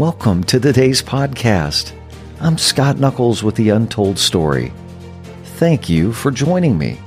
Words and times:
Welcome 0.00 0.44
to 0.44 0.58
today's 0.58 1.02
podcast. 1.02 1.92
I'm 2.40 2.56
Scott 2.56 2.98
Knuckles 2.98 3.42
with 3.42 3.54
The 3.54 3.68
Untold 3.68 4.18
Story. 4.18 4.72
Thank 5.58 5.90
you 5.90 6.14
for 6.14 6.30
joining 6.30 6.78
me. 6.78 6.98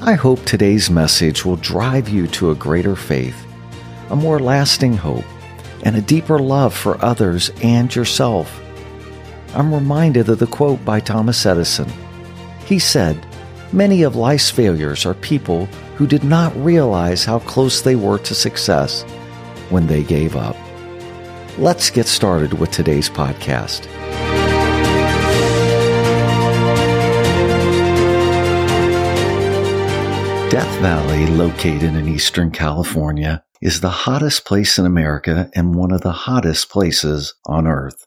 I 0.00 0.14
hope 0.14 0.42
today's 0.42 0.88
message 0.88 1.44
will 1.44 1.56
drive 1.56 2.08
you 2.08 2.26
to 2.28 2.52
a 2.52 2.54
greater 2.54 2.96
faith, 2.96 3.36
a 4.08 4.16
more 4.16 4.38
lasting 4.38 4.96
hope, 4.96 5.26
and 5.82 5.94
a 5.94 6.00
deeper 6.00 6.38
love 6.38 6.74
for 6.74 7.04
others 7.04 7.50
and 7.62 7.94
yourself. 7.94 8.58
I'm 9.54 9.74
reminded 9.74 10.30
of 10.30 10.38
the 10.38 10.46
quote 10.46 10.82
by 10.86 11.00
Thomas 11.00 11.44
Edison. 11.44 11.92
He 12.64 12.78
said, 12.78 13.26
Many 13.74 14.04
of 14.04 14.16
life's 14.16 14.48
failures 14.48 15.04
are 15.04 15.12
people 15.12 15.66
who 15.96 16.06
did 16.06 16.24
not 16.24 16.56
realize 16.56 17.26
how 17.26 17.40
close 17.40 17.82
they 17.82 17.94
were 17.94 18.20
to 18.20 18.34
success 18.34 19.02
when 19.68 19.86
they 19.86 20.02
gave 20.02 20.34
up. 20.34 20.56
Let's 21.58 21.90
get 21.90 22.06
started 22.06 22.54
with 22.54 22.70
today's 22.70 23.10
podcast. 23.10 23.84
Death 30.50 30.80
Valley, 30.80 31.26
located 31.26 31.94
in 31.94 32.08
Eastern 32.08 32.50
California, 32.50 33.44
is 33.60 33.80
the 33.80 33.90
hottest 33.90 34.44
place 34.44 34.78
in 34.78 34.86
America 34.86 35.50
and 35.54 35.74
one 35.74 35.92
of 35.92 36.00
the 36.00 36.12
hottest 36.12 36.70
places 36.70 37.34
on 37.46 37.66
Earth. 37.66 38.06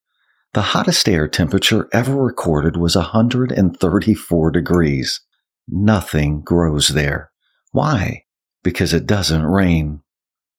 The 0.54 0.62
hottest 0.62 1.08
air 1.10 1.28
temperature 1.28 1.90
ever 1.92 2.16
recorded 2.16 2.78
was 2.78 2.96
134 2.96 4.52
degrees. 4.52 5.22
Nothing 5.68 6.42
grows 6.42 6.90
there. 6.90 7.32
Why? 7.72 8.26
Because 8.64 8.94
it 8.94 9.06
doesn't 9.06 9.46
rain. 9.46 10.02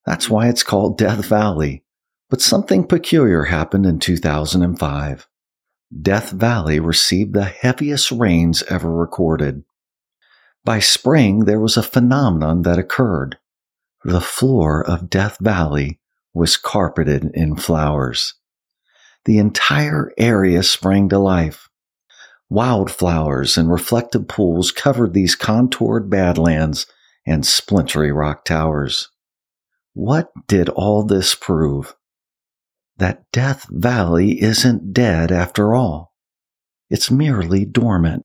That's 0.07 0.29
why 0.29 0.49
it's 0.49 0.63
called 0.63 0.99
Death 0.99 1.25
Valley. 1.27 1.84
But 2.35 2.41
something 2.41 2.83
peculiar 2.89 3.45
happened 3.45 3.87
in 3.87 4.01
2005. 4.01 5.29
Death 6.03 6.31
Valley 6.33 6.81
received 6.81 7.33
the 7.33 7.45
heaviest 7.45 8.11
rains 8.11 8.65
ever 8.65 8.91
recorded. 8.91 9.63
By 10.65 10.81
spring, 10.81 11.45
there 11.45 11.61
was 11.61 11.77
a 11.77 11.83
phenomenon 11.85 12.63
that 12.63 12.77
occurred. 12.77 13.39
The 14.03 14.21
floor 14.21 14.85
of 14.85 15.09
Death 15.09 15.39
Valley 15.41 16.01
was 16.33 16.57
carpeted 16.57 17.31
in 17.35 17.55
flowers. 17.55 18.35
The 19.27 19.39
entire 19.39 20.13
area 20.19 20.65
sprang 20.65 21.09
to 21.11 21.21
life. 21.21 21.69
Wildflowers 22.51 23.57
and 23.57 23.71
reflective 23.71 24.27
pools 24.27 24.73
covered 24.73 25.15
these 25.15 25.37
contoured 25.37 26.11
badlands 26.11 26.89
and 27.25 27.47
splintery 27.47 28.11
rock 28.11 28.45
towers. 28.45 29.09
What 29.93 30.33
did 30.49 30.69
all 30.71 31.05
this 31.05 31.37
prove? 31.37 31.95
That 32.97 33.25
Death 33.33 33.67
Valley 33.71 34.41
isn't 34.41 34.93
dead 34.93 35.33
after 35.33 35.75
all. 35.75 36.13
It's 36.91 37.11
merely 37.11 37.65
dormant. 37.65 38.25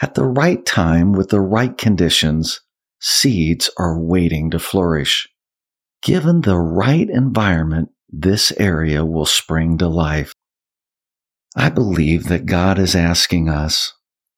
At 0.00 0.14
the 0.14 0.24
right 0.24 0.64
time, 0.64 1.12
with 1.12 1.30
the 1.30 1.40
right 1.40 1.76
conditions, 1.76 2.60
seeds 3.00 3.70
are 3.78 4.00
waiting 4.00 4.50
to 4.50 4.58
flourish. 4.58 5.28
Given 6.02 6.42
the 6.42 6.58
right 6.58 7.08
environment, 7.08 7.90
this 8.08 8.52
area 8.52 9.04
will 9.04 9.26
spring 9.26 9.78
to 9.78 9.88
life. 9.88 10.32
I 11.56 11.70
believe 11.70 12.24
that 12.28 12.46
God 12.46 12.78
is 12.78 12.94
asking 12.94 13.48
us, 13.48 13.92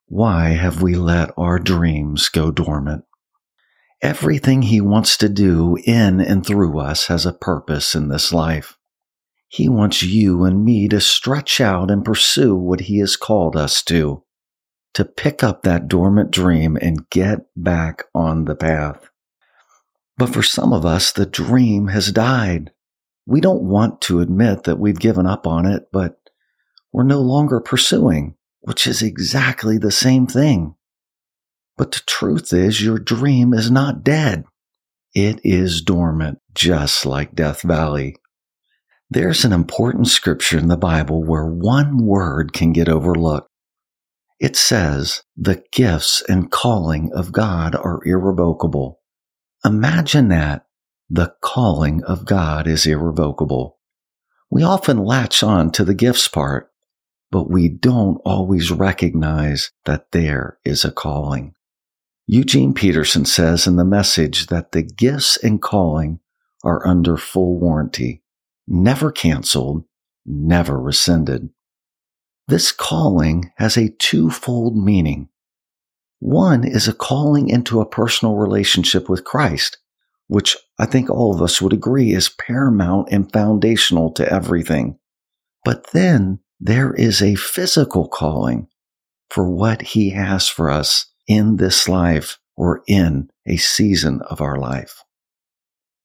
why 0.07 0.51
have 0.51 0.81
we 0.81 0.95
let 0.95 1.31
our 1.37 1.59
dreams 1.59 2.29
go 2.29 2.51
dormant? 2.51 3.05
Everything 4.01 4.63
He 4.63 4.81
wants 4.81 5.17
to 5.19 5.29
do 5.29 5.77
in 5.85 6.21
and 6.21 6.47
through 6.47 6.79
us 6.79 7.09
has 7.09 7.27
a 7.27 7.33
purpose 7.33 7.95
in 7.95 8.09
this 8.09 8.33
life. 8.33 8.78
He 9.49 9.69
wants 9.69 10.03
you 10.03 10.45
and 10.45 10.65
me 10.65 10.89
to 10.89 11.01
stretch 11.01 11.61
out 11.61 11.91
and 11.91 12.05
pursue 12.05 12.55
what 12.55 12.81
He 12.81 12.99
has 12.99 13.17
called 13.17 13.57
us 13.57 13.83
to, 13.85 14.23
to 14.95 15.05
pick 15.05 15.43
up 15.43 15.63
that 15.63 15.89
dormant 15.89 16.31
dream 16.31 16.77
and 16.81 17.09
get 17.11 17.41
back 17.57 18.05
on 18.15 18.45
the 18.45 18.55
path. 18.55 19.09
But 20.19 20.31
for 20.31 20.43
some 20.43 20.73
of 20.73 20.85
us, 20.85 21.13
the 21.13 21.27
dream 21.27 21.89
has 21.89 22.13
died. 22.13 22.73
We 23.27 23.41
don't 23.41 23.63
want 23.63 24.01
to 24.03 24.21
admit 24.21 24.65
that 24.65 24.79
we've 24.79 24.99
given 24.99 25.27
up 25.27 25.47
on 25.47 25.65
it, 25.65 25.89
but 25.93 26.19
we're 26.93 27.05
no 27.05 27.21
longer 27.21 27.61
pursuing, 27.61 28.35
which 28.61 28.87
is 28.87 29.03
exactly 29.03 29.79
the 29.79 29.93
same 29.93 30.27
thing. 30.27 30.75
But 31.77 31.93
the 31.93 32.03
truth 32.07 32.53
is, 32.53 32.83
your 32.83 32.99
dream 32.99 33.55
is 33.55 33.71
not 33.71 34.03
dead. 34.03 34.45
It 35.15 35.41
is 35.45 35.81
dormant, 35.81 36.41
just 36.53 37.07
like 37.07 37.35
Death 37.35 37.63
Valley. 37.63 38.17
There's 39.11 39.45
an 39.45 39.53
important 39.53 40.09
scripture 40.09 40.59
in 40.59 40.69
the 40.69 40.77
Bible 40.77 41.25
where 41.25 41.47
one 41.47 41.97
word 41.97 42.53
can 42.53 42.73
get 42.73 42.89
overlooked. 42.89 43.49
It 44.39 44.55
says, 44.55 45.23
the 45.37 45.65
gifts 45.73 46.23
and 46.29 46.51
calling 46.51 47.11
of 47.15 47.33
God 47.33 47.75
are 47.75 48.01
irrevocable. 48.05 49.01
Imagine 49.65 50.29
that. 50.29 50.67
The 51.11 51.35
calling 51.43 52.05
of 52.05 52.27
God 52.27 52.67
is 52.69 52.85
irrevocable. 52.85 53.79
We 54.51 54.63
often 54.63 54.99
latch 54.99 55.43
on 55.43 55.73
to 55.73 55.85
the 55.85 55.95
gifts 55.95 56.29
part, 56.29 56.71
but 57.31 57.51
we 57.51 57.69
don't 57.71 58.21
always 58.27 58.71
recognize 58.71 59.71
that 59.87 60.13
there 60.13 60.59
is 60.67 60.85
a 60.85 60.93
calling. 60.93 61.55
Eugene 62.27 62.75
Peterson 62.75 63.25
says 63.25 63.67
in 63.67 63.77
the 63.77 63.87
message 63.87 64.49
that 64.49 64.73
the 64.73 64.83
gifts 64.83 65.39
and 65.39 65.63
calling 65.63 66.21
are 66.63 66.87
under 66.87 67.17
full 67.17 67.59
warranty, 67.59 68.23
never 68.69 69.11
canceled, 69.11 69.85
never 70.27 70.79
rescinded. 70.79 71.49
This 72.47 72.71
calling 72.71 73.53
has 73.57 73.77
a 73.77 73.91
twofold 73.91 74.77
meaning. 74.77 75.29
One 76.21 76.65
is 76.65 76.89
a 76.89 76.93
calling 76.93 77.49
into 77.49 77.81
a 77.81 77.89
personal 77.89 78.37
relationship 78.37 79.09
with 79.09 79.25
Christ, 79.25 79.79
which 80.27 80.57
I 80.79 80.87
think 80.87 81.11
all 81.11 81.35
of 81.35 81.43
us 81.43 81.61
would 81.63 81.73
agree 81.73 82.13
is 82.13 82.29
paramount 82.29 83.09
and 83.11 83.33
foundational 83.33 84.13
to 84.13 84.31
everything. 84.33 84.99
But 85.65 85.91
then 85.93 86.41
there 86.61 86.93
is 86.95 87.23
a 87.23 87.35
physical 87.37 88.09
calling 88.09 88.69
for 89.31 89.49
what 89.49 89.83
he 89.83 90.11
has 90.11 90.49
for 90.49 90.71
us 90.71 91.07
in 91.27 91.57
this 91.57 91.89
life 91.89 92.39
or 92.57 92.83
in 92.89 93.31
a 93.47 93.57
season 93.57 94.21
of 94.23 94.41
our 94.41 94.57
life. 94.57 95.03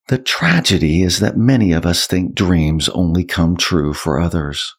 The 0.09 0.18
tragedy 0.18 1.02
is 1.02 1.19
that 1.19 1.38
many 1.38 1.72
of 1.72 1.86
us 1.86 2.08
think 2.08 2.36
dreams 2.36 2.90
only 2.90 3.24
come 3.24 3.56
true 3.56 3.94
for 3.94 4.19
others. 4.19 4.75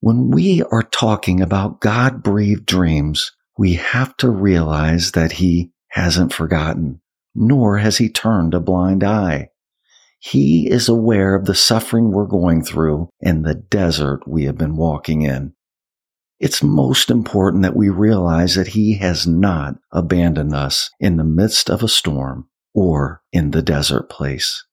When 0.00 0.32
we 0.32 0.64
are 0.72 0.82
talking 0.82 1.40
about 1.40 1.80
God 1.80 2.24
breathed 2.24 2.66
dreams, 2.66 3.30
we 3.56 3.74
have 3.74 4.16
to 4.16 4.28
realize 4.28 5.12
that 5.12 5.32
He 5.32 5.70
hasn't 5.90 6.32
forgotten, 6.32 7.00
nor 7.36 7.78
has 7.78 7.98
He 7.98 8.08
turned 8.08 8.52
a 8.52 8.58
blind 8.60 9.04
eye. 9.04 9.50
He 10.18 10.68
is 10.68 10.88
aware 10.88 11.36
of 11.36 11.44
the 11.44 11.54
suffering 11.54 12.10
we're 12.10 12.26
going 12.26 12.64
through 12.64 13.10
and 13.22 13.44
the 13.44 13.54
desert 13.54 14.26
we 14.26 14.44
have 14.44 14.58
been 14.58 14.74
walking 14.74 15.22
in. 15.22 15.54
It's 16.40 16.64
most 16.64 17.10
important 17.10 17.62
that 17.62 17.76
we 17.76 17.90
realize 17.90 18.56
that 18.56 18.68
He 18.68 18.94
has 18.98 19.24
not 19.24 19.76
abandoned 19.92 20.52
us 20.52 20.90
in 20.98 21.16
the 21.16 21.24
midst 21.24 21.70
of 21.70 21.84
a 21.84 21.88
storm 21.88 22.48
or 22.74 23.22
in 23.32 23.50
the 23.50 23.62
desert 23.62 24.08
place. 24.08 24.64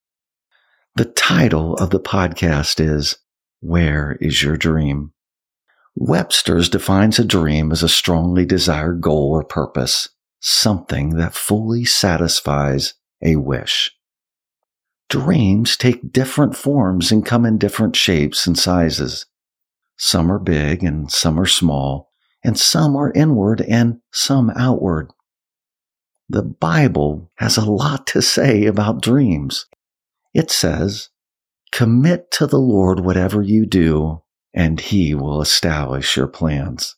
The 0.95 1.05
title 1.05 1.75
of 1.75 1.91
the 1.91 1.99
podcast 1.99 2.79
is 2.79 3.17
Where 3.61 4.17
is 4.19 4.41
Your 4.43 4.57
Dream? 4.57 5.13
Webster's 5.95 6.69
defines 6.69 7.19
a 7.19 7.25
dream 7.25 7.71
as 7.71 7.83
a 7.83 7.89
strongly 7.89 8.45
desired 8.45 9.01
goal 9.01 9.31
or 9.31 9.43
purpose, 9.43 10.09
something 10.39 11.11
that 11.17 11.33
fully 11.33 11.85
satisfies 11.85 12.93
a 13.21 13.35
wish. 13.35 13.91
Dreams 15.09 15.75
take 15.75 16.13
different 16.13 16.55
forms 16.55 17.11
and 17.11 17.25
come 17.25 17.45
in 17.45 17.57
different 17.57 17.95
shapes 17.95 18.45
and 18.45 18.57
sizes. 18.57 19.25
Some 19.97 20.31
are 20.31 20.39
big 20.39 20.83
and 20.83 21.11
some 21.11 21.39
are 21.39 21.45
small, 21.45 22.11
and 22.43 22.57
some 22.57 22.95
are 22.95 23.11
inward 23.13 23.61
and 23.61 23.99
some 24.13 24.51
outward. 24.51 25.11
The 26.29 26.43
Bible 26.43 27.31
has 27.37 27.57
a 27.57 27.69
lot 27.69 28.05
to 28.07 28.21
say 28.21 28.65
about 28.65 29.01
dreams. 29.01 29.65
It 30.33 30.51
says, 30.51 31.09
Commit 31.71 32.29
to 32.31 32.45
the 32.45 32.59
Lord 32.59 32.99
whatever 32.99 33.41
you 33.41 33.65
do, 33.65 34.21
and 34.53 34.79
He 34.79 35.15
will 35.15 35.41
establish 35.41 36.15
your 36.15 36.27
plans. 36.27 36.95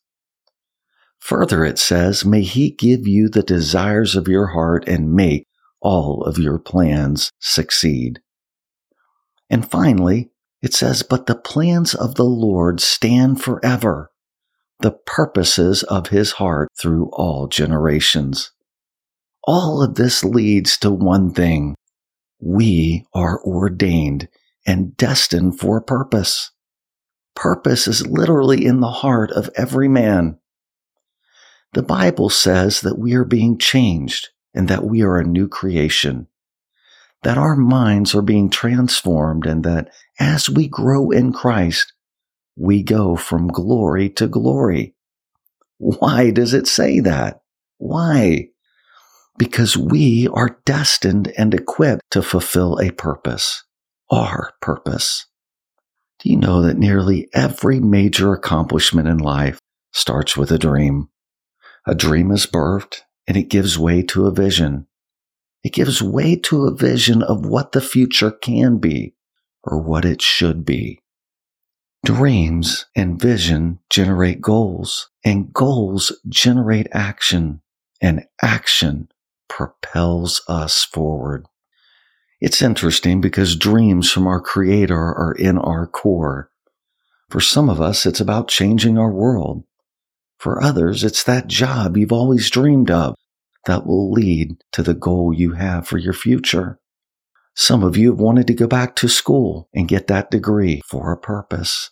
Further, 1.20 1.64
it 1.64 1.80
says, 1.80 2.26
May 2.26 2.42
He 2.42 2.72
give 2.72 3.08
you 3.08 3.30
the 3.30 3.44
desires 3.44 4.18
of 4.18 4.28
your 4.28 4.48
heart 4.48 4.86
and 4.86 5.14
make 5.14 5.48
all 5.82 6.24
of 6.24 6.38
your 6.38 6.60
plans 6.60 7.32
succeed. 7.40 8.20
And 9.50 9.70
finally, 9.70 10.32
it 10.62 10.74
says, 10.74 11.04
But 11.04 11.26
the 11.26 11.36
plans 11.36 11.96
of 11.96 12.16
the 12.16 12.26
Lord 12.26 12.82
stand 12.82 13.42
forever, 13.42 14.12
the 14.80 14.92
purposes 14.92 15.84
of 15.84 16.08
his 16.08 16.34
heart 16.34 16.70
through 16.78 17.10
all 17.14 17.48
generations. 17.48 18.52
All 19.44 19.82
of 19.82 19.96
this 19.96 20.24
leads 20.24 20.78
to 20.80 20.92
one 20.92 21.34
thing. 21.34 21.76
We 22.40 23.06
are 23.14 23.42
ordained 23.44 24.28
and 24.66 24.96
destined 24.98 25.60
for 25.60 25.78
a 25.78 25.84
purpose. 25.84 26.52
Purpose 27.36 27.88
is 27.88 28.06
literally 28.06 28.66
in 28.66 28.82
the 28.82 28.92
heart 28.92 29.32
of 29.32 29.50
every 29.56 29.88
man. 29.88 30.38
The 31.74 31.84
Bible 31.84 32.30
says 32.30 32.82
that 32.82 33.00
we 33.00 33.14
are 33.16 33.24
being 33.24 33.58
changed 33.58 34.30
and 34.54 34.68
that 34.68 34.84
we 34.84 35.02
are 35.02 35.18
a 35.18 35.24
new 35.24 35.48
creation, 35.48 36.28
that 37.24 37.38
our 37.38 37.56
minds 37.56 38.14
are 38.14 38.22
being 38.22 38.50
transformed 38.50 39.46
and 39.46 39.64
that 39.64 39.90
as 40.20 40.50
we 40.50 40.68
grow 40.68 41.10
in 41.10 41.32
Christ, 41.32 41.94
we 42.56 42.84
go 42.84 43.16
from 43.16 43.48
glory 43.48 44.10
to 44.12 44.28
glory. 44.28 44.94
Why 45.78 46.30
does 46.30 46.54
it 46.54 46.68
say 46.68 47.00
that? 47.00 47.42
Why? 47.78 48.51
Because 49.42 49.76
we 49.76 50.28
are 50.28 50.60
destined 50.66 51.34
and 51.36 51.52
equipped 51.56 52.04
to 52.12 52.22
fulfill 52.22 52.78
a 52.78 52.92
purpose, 52.92 53.64
our 54.12 54.54
purpose. 54.62 55.26
Do 56.20 56.30
you 56.30 56.38
know 56.38 56.62
that 56.62 56.78
nearly 56.78 57.28
every 57.34 57.80
major 57.80 58.34
accomplishment 58.34 59.08
in 59.08 59.18
life 59.18 59.60
starts 59.94 60.38
with 60.38 60.52
a 60.52 60.60
dream? 60.60 61.10
A 61.88 61.96
dream 61.96 62.30
is 62.30 62.46
birthed 62.46 63.02
and 63.26 63.36
it 63.36 63.50
gives 63.50 63.80
way 63.80 64.04
to 64.04 64.28
a 64.28 64.32
vision. 64.32 64.86
It 65.64 65.74
gives 65.74 66.04
way 66.04 66.36
to 66.36 66.68
a 66.68 66.76
vision 66.76 67.24
of 67.24 67.44
what 67.44 67.72
the 67.72 67.82
future 67.82 68.30
can 68.30 68.78
be 68.78 69.16
or 69.64 69.82
what 69.82 70.06
it 70.06 70.22
should 70.22 70.64
be. 70.64 71.00
Dreams 72.06 72.86
and 72.96 73.20
vision 73.20 73.80
generate 73.90 74.40
goals, 74.40 75.10
and 75.26 75.52
goals 75.52 76.16
generate 76.30 76.90
action, 76.92 77.64
and 78.00 78.28
action 78.40 79.08
propels 79.52 80.42
us 80.48 80.86
forward. 80.86 81.46
It's 82.40 82.62
interesting 82.62 83.20
because 83.20 83.58
dreams 83.58 84.10
from 84.10 84.26
our 84.26 84.40
Creator 84.40 84.96
are 84.96 85.36
in 85.38 85.58
our 85.58 85.86
core. 85.86 86.50
For 87.30 87.42
some 87.42 87.70
of 87.70 87.82
us, 87.82 88.06
it's 88.06 88.22
about 88.22 88.48
changing 88.48 88.98
our 88.98 89.12
world. 89.12 89.66
For 90.40 90.64
others, 90.64 91.04
it's 91.04 91.26
that 91.26 91.48
job 91.48 91.98
you've 91.98 92.14
always 92.14 92.50
dreamed 92.50 92.90
of 92.90 93.16
that 93.66 93.86
will 93.86 94.10
lead 94.10 94.56
to 94.72 94.82
the 94.82 94.94
goal 94.94 95.34
you 95.34 95.52
have 95.52 95.86
for 95.86 95.98
your 95.98 96.14
future. 96.14 96.80
Some 97.54 97.84
of 97.84 97.98
you 97.98 98.12
have 98.12 98.22
wanted 98.22 98.48
to 98.48 98.54
go 98.54 98.68
back 98.68 98.96
to 98.96 99.10
school 99.10 99.68
and 99.76 99.86
get 99.86 100.08
that 100.08 100.32
degree 100.32 100.82
for 100.88 101.12
a 101.12 101.18
purpose. 101.18 101.92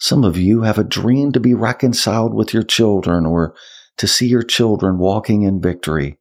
Some 0.00 0.24
of 0.24 0.38
you 0.38 0.62
have 0.62 0.78
a 0.78 0.84
dream 0.84 1.30
to 1.32 1.40
be 1.40 1.52
reconciled 1.52 2.32
with 2.32 2.54
your 2.54 2.62
children 2.62 3.26
or 3.26 3.54
to 3.98 4.06
see 4.08 4.28
your 4.28 4.42
children 4.42 4.96
walking 4.96 5.42
in 5.42 5.60
victory. 5.60 6.18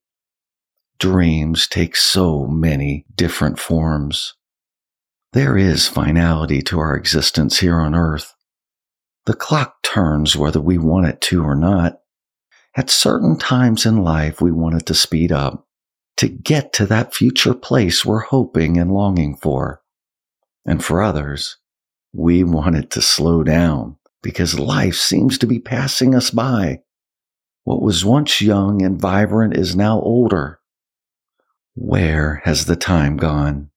Dreams 1.00 1.68
take 1.68 1.96
so 1.96 2.48
many 2.48 3.06
different 3.16 3.60
forms. 3.60 4.34
There 5.34 5.58
is 5.58 5.88
finality 5.88 6.62
to 6.64 6.80
our 6.80 6.96
existence 6.96 7.60
here 7.60 7.76
on 7.76 7.94
earth. 7.94 8.34
The 9.26 9.34
clock 9.34 9.84
turns 9.84 10.36
whether 10.36 10.62
we 10.62 10.78
want 10.78 11.08
it 11.08 11.22
to 11.22 11.44
or 11.44 11.56
not. 11.56 12.00
At 12.76 12.90
certain 12.90 13.38
times 13.38 13.86
in 13.86 14.04
life, 14.04 14.42
we 14.42 14.52
want 14.52 14.76
it 14.76 14.86
to 14.88 14.94
speed 14.94 15.32
up 15.32 15.68
to 16.18 16.28
get 16.28 16.74
to 16.74 16.86
that 16.88 17.14
future 17.14 17.54
place 17.54 18.04
we're 18.04 18.22
hoping 18.22 18.78
and 18.78 18.92
longing 18.92 19.36
for. 19.36 19.82
And 20.66 20.84
for 20.84 21.02
others, 21.02 21.58
we 22.14 22.44
want 22.44 22.76
it 22.76 22.90
to 22.92 23.02
slow 23.02 23.44
down 23.44 23.98
because 24.24 24.60
life 24.60 24.96
seems 24.96 25.38
to 25.38 25.48
be 25.48 25.60
passing 25.60 26.16
us 26.16 26.32
by. 26.32 26.82
What 27.64 27.82
was 27.82 28.04
once 28.04 28.42
young 28.42 28.82
and 28.82 29.00
vibrant 29.00 29.56
is 29.56 29.76
now 29.76 30.02
older. 30.02 30.56
Where 31.80 32.42
has 32.44 32.66
the 32.66 32.76
time 32.76 33.18
gone? 33.18 33.70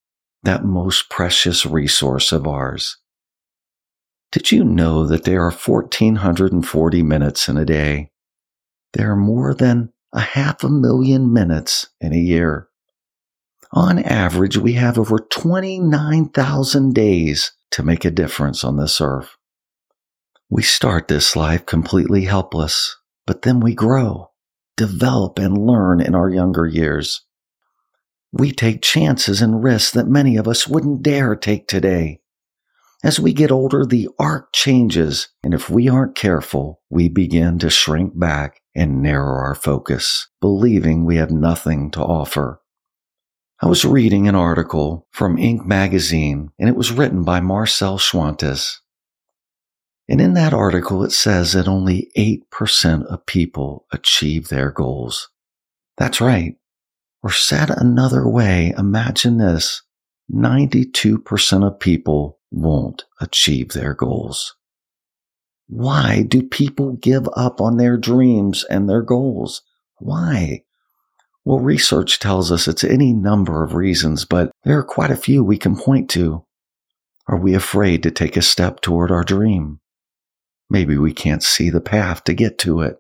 That 0.43 0.65
most 0.65 1.11
precious 1.11 1.67
resource 1.67 2.33
of 2.33 2.47
ours. 2.47 2.97
Did 4.33 4.51
you 4.51 4.65
know 4.65 5.05
that 5.07 5.25
there 5.25 5.43
are 5.43 5.51
1440 5.51 7.03
minutes 7.03 7.47
in 7.47 7.59
a 7.59 7.67
day? 7.67 8.11
There 8.95 9.13
are 9.13 9.17
more 9.17 9.53
than 9.53 9.93
a 10.15 10.21
half 10.21 10.65
a 10.65 10.71
million 10.71 11.31
minutes 11.31 11.91
in 12.01 12.15
a 12.15 12.19
year. 12.19 12.69
On 13.73 13.99
average, 13.99 14.57
we 14.57 14.73
have 14.73 14.99
over 14.99 15.19
29,000 15.19 16.95
days 16.95 17.53
to 17.73 17.83
make 17.83 18.07
a 18.07 18.11
difference 18.11 18.65
on 18.65 18.79
this 18.79 19.03
earth. 19.03 19.37
We 20.49 20.63
start 20.63 21.09
this 21.09 21.37
life 21.37 21.67
completely 21.67 22.25
helpless, 22.25 22.97
but 23.27 23.43
then 23.43 23.61
we 23.61 23.75
grow, 23.75 24.31
develop, 24.79 25.39
and 25.39 25.67
learn 25.67 26.01
in 26.01 26.15
our 26.15 26.31
younger 26.31 26.67
years. 26.67 27.27
We 28.33 28.53
take 28.53 28.83
chances 28.83 29.43
and 29.43 29.63
risks 29.63 29.93
that 29.93 30.07
many 30.07 30.37
of 30.37 30.47
us 30.47 30.69
wouldn't 30.69 31.03
dare 31.03 31.35
take 31.35 31.67
today. 31.67 32.21
As 33.03 33.19
we 33.19 33.33
get 33.33 33.51
older, 33.51 33.87
the 33.87 34.09
arc 34.19 34.53
changes, 34.53 35.29
and 35.43 35.55
if 35.55 35.71
we 35.71 35.89
aren't 35.89 36.15
careful, 36.15 36.83
we 36.91 37.09
begin 37.09 37.59
to 37.61 37.71
shrink 37.71 38.19
back 38.19 38.61
and 38.75 39.03
narrow 39.03 39.39
our 39.39 39.55
focus, 39.55 40.29
believing 40.41 41.05
we 41.05 41.17
have 41.17 41.31
nothing 41.31 41.91
to 41.93 42.03
offer. 42.03 42.61
I 43.63 43.67
was 43.67 43.85
reading 43.85 44.29
an 44.29 44.35
article 44.35 45.07
from 45.11 45.37
Inc. 45.37 45.65
magazine, 45.67 46.51
and 46.59 46.69
it 46.69 46.77
was 46.77 46.93
written 46.93 47.25
by 47.25 47.41
Marcel 47.41 47.99
Schwantes. 47.99 48.77
And 50.09 50.21
in 50.21 50.35
that 50.35 50.53
article, 50.53 51.03
it 51.03 51.13
says 51.13 51.53
that 51.55 51.69
only 51.69 52.11
8% 52.17 53.07
of 53.07 53.27
people 53.27 53.87
achieve 53.93 54.49
their 54.49 54.71
goals. 54.71 55.31
That's 55.97 56.21
right. 56.21 56.57
Or 57.23 57.31
said 57.31 57.71
another 57.71 58.27
way, 58.27 58.73
imagine 58.79 59.37
this 59.39 59.83
92% 60.33 61.67
of 61.67 61.81
people 61.81 62.39
won't 62.51 63.05
achieve 63.21 63.71
their 63.71 63.95
goals. 63.95 64.57
Why 65.69 66.23
do 66.23 66.43
people 66.43 66.93
give 66.95 67.29
up 67.37 67.61
on 67.61 67.77
their 67.77 67.97
dreams 67.97 68.65
and 68.65 68.89
their 68.89 69.03
goals? 69.03 69.63
Why? 69.99 70.65
Well, 71.45 71.61
research 71.61 72.19
tells 72.19 72.51
us 72.51 72.67
it's 72.67 72.85
any 72.85 73.13
number 73.13 73.63
of 73.65 73.75
reasons, 73.75 74.25
but 74.25 74.51
there 74.65 74.79
are 74.79 74.85
quite 74.85 75.11
a 75.11 75.17
few 75.17 75.43
we 75.43 75.59
can 75.59 75.77
point 75.77 76.11
to. 76.11 76.45
Are 77.29 77.39
we 77.39 77.55
afraid 77.55 78.03
to 78.03 78.11
take 78.11 78.37
a 78.37 78.43
step 78.43 78.81
toward 78.81 79.11
our 79.11 79.23
dream? 79.23 79.81
Maybe 80.69 80.99
we 80.99 81.13
can't 81.13 81.43
see 81.43 81.71
the 81.71 81.81
path 81.81 82.25
to 82.25 82.35
get 82.35 82.59
to 82.59 82.81
it. 82.81 82.97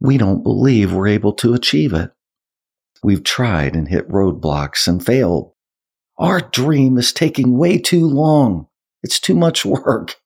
We 0.00 0.18
don't 0.18 0.42
believe 0.42 0.92
we're 0.92 1.08
able 1.08 1.32
to 1.34 1.54
achieve 1.54 1.92
it. 1.92 2.10
We've 3.04 3.22
tried 3.22 3.76
and 3.76 3.86
hit 3.86 4.08
roadblocks 4.08 4.88
and 4.88 5.04
failed. 5.04 5.52
Our 6.16 6.40
dream 6.40 6.96
is 6.96 7.12
taking 7.12 7.58
way 7.58 7.76
too 7.76 8.06
long. 8.06 8.66
It's 9.02 9.20
too 9.20 9.34
much 9.34 9.62
work. 9.62 10.16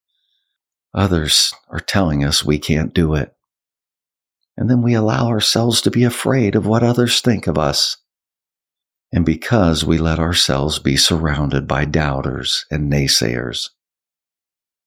Others 0.95 1.53
are 1.71 1.81
telling 1.81 2.23
us 2.23 2.45
we 2.45 2.57
can't 2.61 2.95
do 2.95 3.15
it. 3.15 3.35
And 4.57 4.71
then 4.71 4.81
we 4.81 4.95
allow 4.95 5.27
ourselves 5.27 5.81
to 5.83 5.91
be 5.91 6.05
afraid 6.05 6.55
of 6.55 6.69
what 6.69 6.85
others 6.85 7.21
think 7.21 7.49
of 7.49 7.59
us. 7.59 7.97
And 9.13 9.27
because 9.27 9.85
we 9.85 9.99
let 9.99 10.21
ourselves 10.21 10.79
be 10.79 10.97
surrounded 10.97 11.67
by 11.67 11.85
doubters 11.85 12.65
and 12.71 12.93
naysayers. 12.93 13.71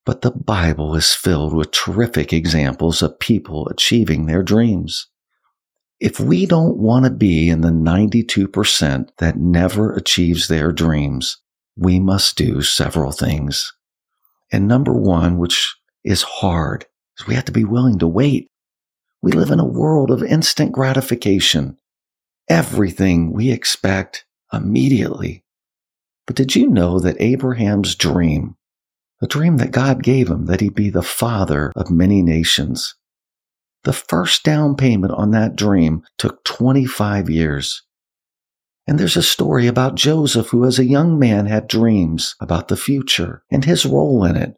But 0.06 0.22
the 0.22 0.32
Bible 0.32 0.96
is 0.96 1.14
filled 1.14 1.54
with 1.54 1.72
terrific 1.72 2.32
examples 2.32 3.02
of 3.02 3.20
people 3.20 3.68
achieving 3.68 4.28
their 4.28 4.44
dreams. 4.44 5.08
If 6.02 6.20
we 6.20 6.48
don't 6.48 6.78
want 6.78 7.06
to 7.06 7.12
be 7.12 7.48
in 7.48 7.62
the 7.62 7.70
92% 7.70 9.10
that 9.20 9.38
never 9.38 9.94
achieves 9.94 10.48
their 10.48 10.72
dreams, 10.72 11.38
we 11.78 12.00
must 12.00 12.36
do 12.36 12.64
several 12.64 13.12
things. 13.12 13.72
And 14.52 14.68
number 14.68 14.94
one, 14.94 15.38
which 15.38 15.76
is 16.04 16.24
hard, 16.24 16.88
is 17.20 17.28
we 17.28 17.36
have 17.36 17.46
to 17.46 17.52
be 17.52 17.64
willing 17.64 18.00
to 18.00 18.08
wait. 18.08 18.50
We 19.22 19.32
live 19.32 19.52
in 19.52 19.60
a 19.60 19.64
world 19.64 20.10
of 20.10 20.24
instant 20.24 20.72
gratification. 20.72 21.78
Everything 22.50 23.32
we 23.32 23.52
expect 23.52 24.26
immediately. 24.52 25.44
But 26.26 26.36
did 26.36 26.56
you 26.56 26.68
know 26.68 27.00
that 27.00 27.22
Abraham's 27.22 27.94
dream, 27.94 28.56
the 29.20 29.28
dream 29.28 29.58
that 29.58 29.70
God 29.70 30.02
gave 30.02 30.32
him 30.32 30.48
that 30.48 30.62
he'd 30.62 30.74
be 30.74 30.90
the 30.90 31.04
father 31.04 31.72
of 31.76 31.92
many 31.92 32.24
nations, 32.24 32.96
the 33.84 33.94
first 33.94 34.44
down 34.44 34.76
payment 34.76 35.14
on 35.14 35.32
that 35.32 35.56
dream 35.56 36.04
took 36.18 36.44
25 36.44 37.30
years. 37.30 37.84
And 38.88 39.00
there's 39.00 39.18
a 39.18 39.24
story 39.24 39.68
about 39.68 39.96
Joseph 39.96 40.50
who, 40.50 40.66
as 40.66 40.80
a 40.80 40.86
young 40.86 41.18
man, 41.18 41.46
had 41.46 41.68
dreams 41.68 42.36
about 42.40 42.68
the 42.68 42.78
future 42.78 43.44
and 43.50 43.64
his 43.64 43.86
role 43.86 44.24
in 44.24 44.36
it. 44.36 44.56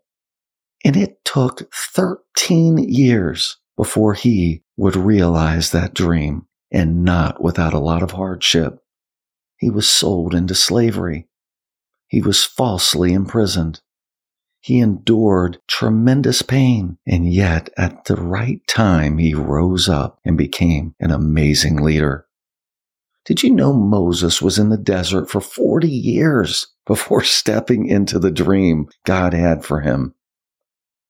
And 0.83 0.97
it 0.97 1.23
took 1.23 1.73
13 1.73 2.77
years 2.77 3.57
before 3.77 4.13
he 4.13 4.63
would 4.77 4.95
realize 4.95 5.71
that 5.71 5.93
dream, 5.93 6.47
and 6.71 7.03
not 7.03 7.41
without 7.41 7.73
a 7.73 7.79
lot 7.79 8.03
of 8.03 8.11
hardship. 8.11 8.79
He 9.57 9.69
was 9.69 9.87
sold 9.87 10.33
into 10.33 10.55
slavery. 10.55 11.27
He 12.07 12.21
was 12.21 12.43
falsely 12.43 13.13
imprisoned. 13.13 13.81
He 14.63 14.79
endured 14.79 15.59
tremendous 15.67 16.41
pain, 16.41 16.97
and 17.05 17.29
yet 17.29 17.69
at 17.77 18.05
the 18.05 18.15
right 18.15 18.65
time, 18.65 19.17
he 19.17 19.33
rose 19.33 19.89
up 19.89 20.19
and 20.23 20.37
became 20.37 20.95
an 21.01 21.11
amazing 21.11 21.83
leader. 21.83 22.27
Did 23.25 23.43
you 23.43 23.53
know 23.53 23.73
Moses 23.73 24.41
was 24.41 24.57
in 24.57 24.69
the 24.69 24.77
desert 24.77 25.29
for 25.29 25.41
40 25.41 25.89
years 25.89 26.67
before 26.87 27.23
stepping 27.25 27.87
into 27.87 28.19
the 28.19 28.31
dream 28.31 28.87
God 29.05 29.33
had 29.33 29.65
for 29.65 29.81
him? 29.81 30.15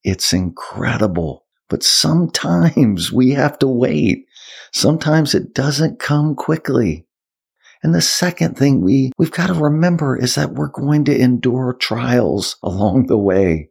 It's 0.03 0.33
incredible, 0.33 1.45
but 1.69 1.83
sometimes 1.83 3.11
we 3.11 3.33
have 3.33 3.59
to 3.59 3.67
wait. 3.67 4.25
Sometimes 4.71 5.35
it 5.35 5.53
doesn't 5.53 5.99
come 5.99 6.33
quickly. 6.33 7.05
And 7.83 7.93
the 7.93 8.01
second 8.01 8.57
thing 8.57 8.79
we, 8.79 9.11
we've 9.17 9.31
got 9.31 9.47
to 9.47 9.53
remember 9.53 10.17
is 10.17 10.35
that 10.35 10.53
we're 10.53 10.69
going 10.69 11.03
to 11.05 11.19
endure 11.19 11.73
trials 11.73 12.55
along 12.63 13.07
the 13.07 13.17
way, 13.17 13.69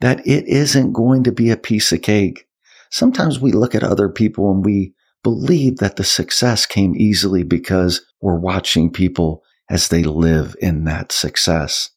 that 0.00 0.26
it 0.26 0.46
isn't 0.48 0.94
going 0.94 1.24
to 1.24 1.32
be 1.32 1.50
a 1.50 1.58
piece 1.58 1.92
of 1.92 2.00
cake. 2.00 2.46
Sometimes 2.90 3.38
we 3.38 3.52
look 3.52 3.74
at 3.74 3.84
other 3.84 4.08
people 4.08 4.50
and 4.50 4.64
we 4.64 4.94
believe 5.22 5.76
that 5.76 5.96
the 5.96 6.04
success 6.04 6.64
came 6.64 6.96
easily 6.96 7.42
because 7.42 8.00
we're 8.22 8.38
watching 8.38 8.90
people 8.90 9.44
as 9.68 9.88
they 9.88 10.02
live 10.02 10.56
in 10.60 10.84
that 10.84 11.12
success. 11.12 11.90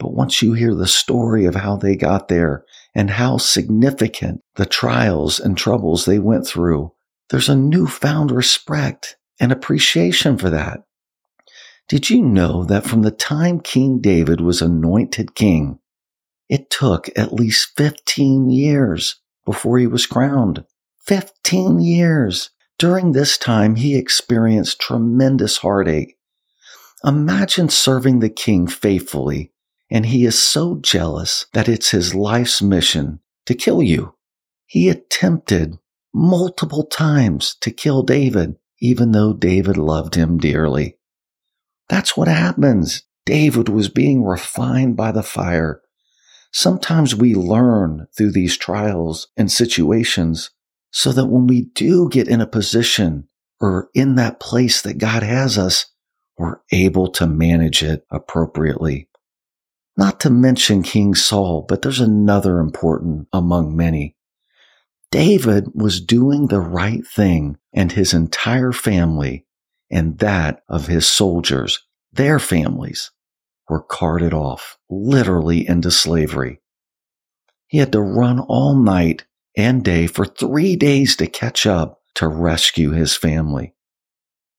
But 0.00 0.12
once 0.12 0.42
you 0.42 0.54
hear 0.54 0.74
the 0.74 0.88
story 0.88 1.44
of 1.44 1.54
how 1.54 1.76
they 1.76 1.94
got 1.94 2.26
there 2.26 2.64
and 2.96 3.10
how 3.10 3.38
significant 3.38 4.40
the 4.56 4.66
trials 4.66 5.38
and 5.38 5.56
troubles 5.56 6.04
they 6.04 6.18
went 6.18 6.46
through, 6.48 6.92
there's 7.30 7.48
a 7.48 7.56
newfound 7.56 8.32
respect 8.32 9.16
and 9.40 9.52
appreciation 9.52 10.38
for 10.38 10.50
that. 10.50 10.84
Did 11.88 12.08
you 12.08 12.22
know 12.22 12.64
that 12.64 12.84
from 12.84 13.02
the 13.02 13.10
time 13.10 13.60
King 13.60 14.00
David 14.00 14.40
was 14.40 14.62
anointed 14.62 15.34
king, 15.34 15.78
it 16.48 16.70
took 16.70 17.08
at 17.16 17.32
least 17.32 17.72
15 17.76 18.48
years 18.48 19.16
before 19.44 19.78
he 19.78 19.86
was 19.86 20.06
crowned? 20.06 20.64
15 21.06 21.80
years. 21.80 22.50
During 22.78 23.12
this 23.12 23.36
time, 23.36 23.76
he 23.76 23.96
experienced 23.96 24.80
tremendous 24.80 25.58
heartache. 25.58 26.16
Imagine 27.04 27.68
serving 27.68 28.20
the 28.20 28.30
king 28.30 28.66
faithfully, 28.66 29.52
and 29.90 30.06
he 30.06 30.24
is 30.24 30.42
so 30.42 30.76
jealous 30.80 31.46
that 31.52 31.68
it's 31.68 31.90
his 31.90 32.14
life's 32.14 32.62
mission 32.62 33.20
to 33.44 33.54
kill 33.54 33.82
you. 33.82 34.14
He 34.66 34.88
attempted 34.88 35.78
multiple 36.14 36.84
times 36.84 37.56
to 37.60 37.70
kill 37.70 38.02
David, 38.02 38.56
even 38.80 39.12
though 39.12 39.32
David 39.32 39.76
loved 39.76 40.14
him 40.14 40.38
dearly. 40.38 40.98
That's 41.88 42.16
what 42.16 42.28
happens. 42.28 43.02
David 43.26 43.68
was 43.68 43.88
being 43.88 44.24
refined 44.24 44.96
by 44.96 45.12
the 45.12 45.22
fire. 45.22 45.80
Sometimes 46.52 47.14
we 47.14 47.34
learn 47.34 48.06
through 48.16 48.32
these 48.32 48.56
trials 48.56 49.28
and 49.36 49.50
situations 49.50 50.50
so 50.90 51.12
that 51.12 51.26
when 51.26 51.46
we 51.46 51.62
do 51.74 52.08
get 52.08 52.28
in 52.28 52.40
a 52.40 52.46
position 52.46 53.28
or 53.60 53.90
in 53.94 54.14
that 54.14 54.40
place 54.40 54.82
that 54.82 54.98
God 54.98 55.22
has 55.22 55.58
us, 55.58 55.86
we're 56.38 56.60
able 56.70 57.08
to 57.12 57.26
manage 57.26 57.82
it 57.82 58.04
appropriately. 58.10 59.08
Not 59.96 60.20
to 60.20 60.30
mention 60.30 60.82
King 60.82 61.14
Saul, 61.14 61.64
but 61.68 61.82
there's 61.82 62.00
another 62.00 62.58
important 62.58 63.28
among 63.32 63.76
many. 63.76 64.13
David 65.14 65.68
was 65.76 66.00
doing 66.00 66.48
the 66.48 66.58
right 66.58 67.06
thing 67.06 67.56
and 67.72 67.92
his 67.92 68.12
entire 68.12 68.72
family 68.72 69.46
and 69.88 70.18
that 70.18 70.64
of 70.68 70.88
his 70.88 71.06
soldiers, 71.06 71.86
their 72.12 72.40
families, 72.40 73.12
were 73.68 73.80
carted 73.80 74.34
off 74.34 74.76
literally 74.90 75.68
into 75.68 75.92
slavery. 75.92 76.60
He 77.68 77.78
had 77.78 77.92
to 77.92 78.00
run 78.00 78.40
all 78.40 78.74
night 78.74 79.24
and 79.56 79.84
day 79.84 80.08
for 80.08 80.24
three 80.24 80.74
days 80.74 81.14
to 81.18 81.28
catch 81.28 81.64
up 81.64 82.00
to 82.16 82.26
rescue 82.26 82.90
his 82.90 83.14
family. 83.14 83.72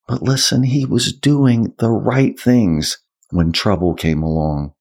But 0.08 0.22
listen, 0.22 0.64
he 0.64 0.86
was 0.86 1.12
doing 1.12 1.74
the 1.80 1.92
right 1.92 2.40
things 2.40 3.00
when 3.30 3.52
trouble 3.52 3.94
came 3.94 4.24
along. 4.24 4.74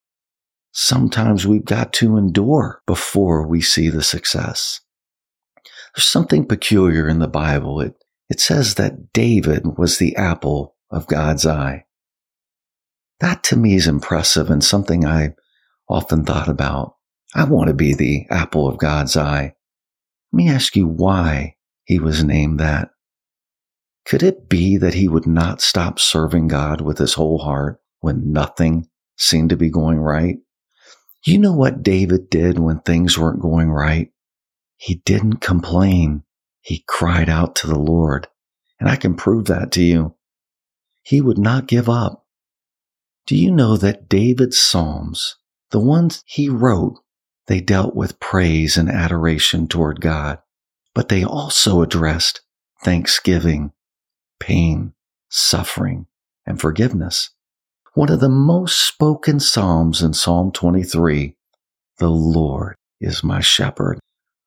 Sometimes 0.71 1.45
we've 1.49 1.65
got 1.65 1.93
to 1.95 2.17
endure 2.17 2.81
before 2.87 3.45
we 3.45 3.61
see 3.61 3.89
the 3.89 4.05
success. 4.05 4.81
There's 5.95 6.07
something 6.07 6.47
peculiar 6.47 7.09
in 7.09 7.21
the 7.21 7.29
Bible. 7.29 7.81
It, 7.81 7.95
it 8.29 8.41
says 8.41 8.75
that 8.75 9.13
David 9.13 9.79
was 9.79 9.99
the 9.99 10.17
apple 10.17 10.77
of 10.91 11.07
God's 11.07 11.47
eye. 11.47 11.85
That 13.21 13.43
to 13.45 13.57
me 13.57 13.75
is 13.75 13.87
impressive 13.87 14.51
and 14.51 14.63
something 14.63 15.05
I 15.05 15.35
often 15.89 16.25
thought 16.25 16.49
about. 16.49 16.97
I 17.35 17.45
want 17.45 17.69
to 17.69 17.75
be 17.75 17.95
the 17.95 18.27
apple 18.31 18.69
of 18.69 18.79
God's 18.79 19.17
eye. 19.17 19.55
Let 20.33 20.37
me 20.37 20.49
ask 20.49 20.75
you 20.75 20.87
why 20.87 21.57
he 21.85 21.99
was 21.99 22.25
named 22.25 22.59
that. 22.61 22.91
Could 24.05 24.23
it 24.23 24.49
be 24.49 24.77
that 24.77 24.95
he 24.95 25.09
would 25.09 25.27
not 25.27 25.63
stop 25.63 25.99
serving 25.99 26.49
God 26.49 26.81
with 26.81 26.99
his 26.99 27.15
whole 27.15 27.39
heart 27.39 27.81
when 28.01 28.33
nothing 28.33 28.89
seemed 29.17 29.51
to 29.51 29.57
be 29.57 29.71
going 29.71 29.99
right? 29.99 30.37
You 31.25 31.39
know 31.39 31.55
what 31.55 31.83
David 31.83 32.29
did 32.29 32.59
when 32.59 32.81
things 32.81 33.19
weren't 33.19 33.41
going 33.41 33.71
right? 33.71 34.11
He 34.77 34.97
didn't 35.05 35.37
complain. 35.37 36.25
He 36.61 36.85
cried 36.87 37.29
out 37.29 37.55
to 37.57 37.67
the 37.67 37.79
Lord. 37.79 38.29
And 38.81 38.89
I 38.89 38.97
can 38.97 39.15
prove 39.15 39.47
that 39.47 39.71
to 39.73 39.83
you. 39.83 40.15
He 41.03 41.21
would 41.21 41.39
not 41.39 41.67
give 41.67 41.89
up. 41.89 42.27
Do 43.27 43.37
you 43.37 43.51
know 43.51 43.77
that 43.77 44.09
David's 44.09 44.61
Psalms, 44.61 45.37
the 45.71 45.81
ones 45.81 46.23
he 46.27 46.49
wrote 46.49 47.01
they 47.47 47.61
dealt 47.61 47.95
with 47.95 48.21
praise 48.21 48.77
and 48.77 48.89
adoration 48.89 49.69
toward 49.69 50.01
God, 50.01 50.39
but 50.95 51.09
they 51.09 51.25
also 51.25 51.83
addressed 51.83 52.41
thanksgiving, 52.83 53.73
pain, 54.41 54.95
suffering, 55.29 56.07
and 56.47 56.61
forgiveness. 56.61 57.31
One 57.95 58.11
of 58.11 58.21
the 58.21 58.29
most 58.29 58.87
spoken 58.87 59.41
Psalms 59.41 60.03
in 60.03 60.15
Psalm 60.15 60.53
23 60.53 61.37
The 61.99 62.09
Lord 62.09 62.77
is 63.01 63.23
my 63.23 63.41
shepherd, 63.41 64.01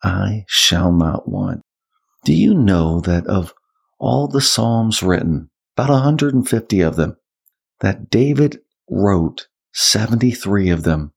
I 0.03 0.45
shall 0.47 0.91
not 0.91 1.27
want. 1.27 1.61
Do 2.23 2.33
you 2.33 2.53
know 2.53 2.99
that 3.01 3.25
of 3.27 3.53
all 3.99 4.27
the 4.27 4.41
Psalms 4.41 5.01
written, 5.01 5.49
about 5.75 5.89
150 5.89 6.81
of 6.81 6.95
them, 6.95 7.17
that 7.79 8.09
David 8.09 8.59
wrote 8.89 9.47
73 9.73 10.69
of 10.69 10.83
them 10.83 11.13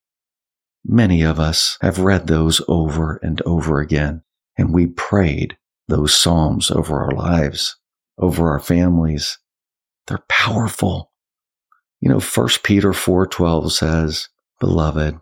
Many 0.84 1.22
of 1.22 1.38
us 1.38 1.76
have 1.82 1.98
read 1.98 2.26
those 2.26 2.62
over 2.66 3.16
and 3.22 3.42
over 3.42 3.80
again, 3.80 4.22
and 4.56 4.72
we 4.72 4.86
prayed 4.86 5.56
those 5.88 6.16
Psalms 6.16 6.70
over 6.70 7.02
our 7.02 7.10
lives, 7.10 7.76
over 8.18 8.50
our 8.50 8.60
families. 8.60 9.38
They're 10.06 10.24
powerful. 10.28 11.12
You 12.00 12.08
know, 12.08 12.20
1 12.20 12.62
Peter 12.64 12.92
4:12 12.92 13.72
says, 13.72 14.28
"Beloved, 14.58 15.20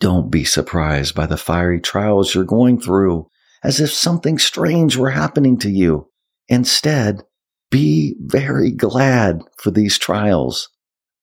don't 0.00 0.30
be 0.30 0.44
surprised 0.44 1.14
by 1.14 1.26
the 1.26 1.36
fiery 1.36 1.80
trials 1.80 2.34
you're 2.34 2.44
going 2.44 2.80
through 2.80 3.28
as 3.62 3.80
if 3.80 3.92
something 3.92 4.38
strange 4.38 4.96
were 4.96 5.10
happening 5.10 5.58
to 5.58 5.70
you. 5.70 6.08
Instead, 6.48 7.22
be 7.70 8.14
very 8.20 8.70
glad 8.70 9.42
for 9.58 9.70
these 9.70 9.98
trials. 9.98 10.68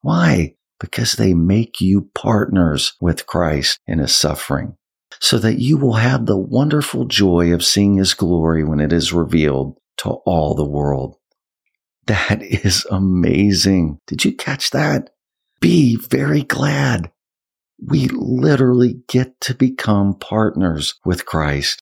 Why? 0.01 0.55
because 0.79 1.13
they 1.13 1.33
make 1.33 1.81
you 1.81 2.09
partners 2.13 2.93
with 2.99 3.25
Christ 3.25 3.79
in 3.87 3.99
his 3.99 4.15
suffering, 4.15 4.75
so 5.19 5.37
that 5.37 5.59
you 5.59 5.77
will 5.77 5.93
have 5.93 6.25
the 6.25 6.37
wonderful 6.37 7.05
joy 7.05 7.53
of 7.53 7.63
seeing 7.63 7.97
his 7.97 8.13
glory 8.13 8.63
when 8.63 8.79
it 8.79 8.91
is 8.91 9.13
revealed 9.13 9.77
to 9.97 10.09
all 10.09 10.55
the 10.55 10.65
world. 10.65 11.15
That 12.07 12.41
is 12.41 12.85
amazing. 12.91 13.99
Did 14.07 14.25
you 14.25 14.35
catch 14.35 14.71
that? 14.71 15.11
Be 15.61 15.95
very 15.95 16.43
glad. 16.43 17.11
We 17.83 18.07
literally 18.07 19.01
get 19.07 19.39
to 19.41 19.53
become 19.53 20.17
partners 20.17 20.95
with 21.05 21.25
Christ 21.25 21.81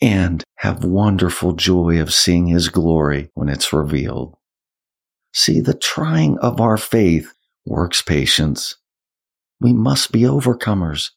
and 0.00 0.42
have 0.56 0.84
wonderful 0.84 1.52
joy 1.52 2.00
of 2.00 2.14
seeing 2.14 2.46
his 2.46 2.68
glory 2.68 3.30
when 3.34 3.48
it's 3.48 3.72
revealed. 3.72 4.36
See, 5.32 5.60
the 5.60 5.74
trying 5.74 6.38
of 6.38 6.60
our 6.60 6.76
faith 6.76 7.32
works 7.66 8.00
patience. 8.00 8.76
We 9.60 9.72
must 9.72 10.12
be 10.12 10.22
overcomers. 10.22 11.10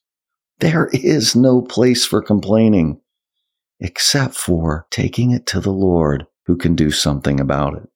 There 0.59 0.89
is 0.93 1.35
no 1.35 1.61
place 1.61 2.05
for 2.05 2.21
complaining 2.21 2.99
except 3.79 4.35
for 4.35 4.85
taking 4.91 5.31
it 5.31 5.45
to 5.47 5.59
the 5.59 5.71
Lord 5.71 6.27
who 6.45 6.55
can 6.55 6.75
do 6.75 6.91
something 6.91 7.39
about 7.39 7.77
it. 7.77 7.89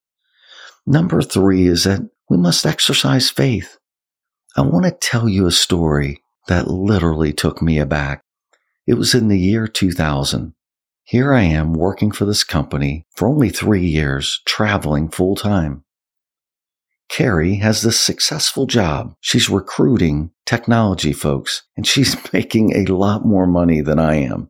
Number 0.87 1.21
three 1.21 1.67
is 1.67 1.83
that 1.83 2.09
we 2.29 2.37
must 2.37 2.65
exercise 2.65 3.29
faith. 3.29 3.77
I 4.57 4.61
want 4.61 4.85
to 4.85 4.91
tell 4.91 5.27
you 5.27 5.47
a 5.47 5.51
story 5.51 6.21
that 6.47 6.69
literally 6.69 7.33
took 7.33 7.61
me 7.61 7.77
aback. 7.77 8.23
It 8.87 8.93
was 8.93 9.13
in 9.13 9.27
the 9.27 9.37
year 9.37 9.67
2000. 9.67 10.53
Here 11.03 11.33
I 11.33 11.41
am 11.41 11.73
working 11.73 12.11
for 12.11 12.23
this 12.23 12.45
company 12.45 13.05
for 13.13 13.27
only 13.27 13.49
three 13.49 13.85
years, 13.85 14.41
traveling 14.45 15.09
full 15.09 15.35
time. 15.35 15.83
Carrie 17.09 17.55
has 17.55 17.81
this 17.81 17.99
successful 17.99 18.65
job. 18.65 19.13
She's 19.19 19.49
recruiting 19.49 20.31
technology 20.45 21.11
folks 21.11 21.63
and 21.75 21.85
she's 21.85 22.15
making 22.33 22.77
a 22.77 22.93
lot 22.93 23.25
more 23.25 23.45
money 23.45 23.81
than 23.81 23.99
I 23.99 24.15
am. 24.15 24.49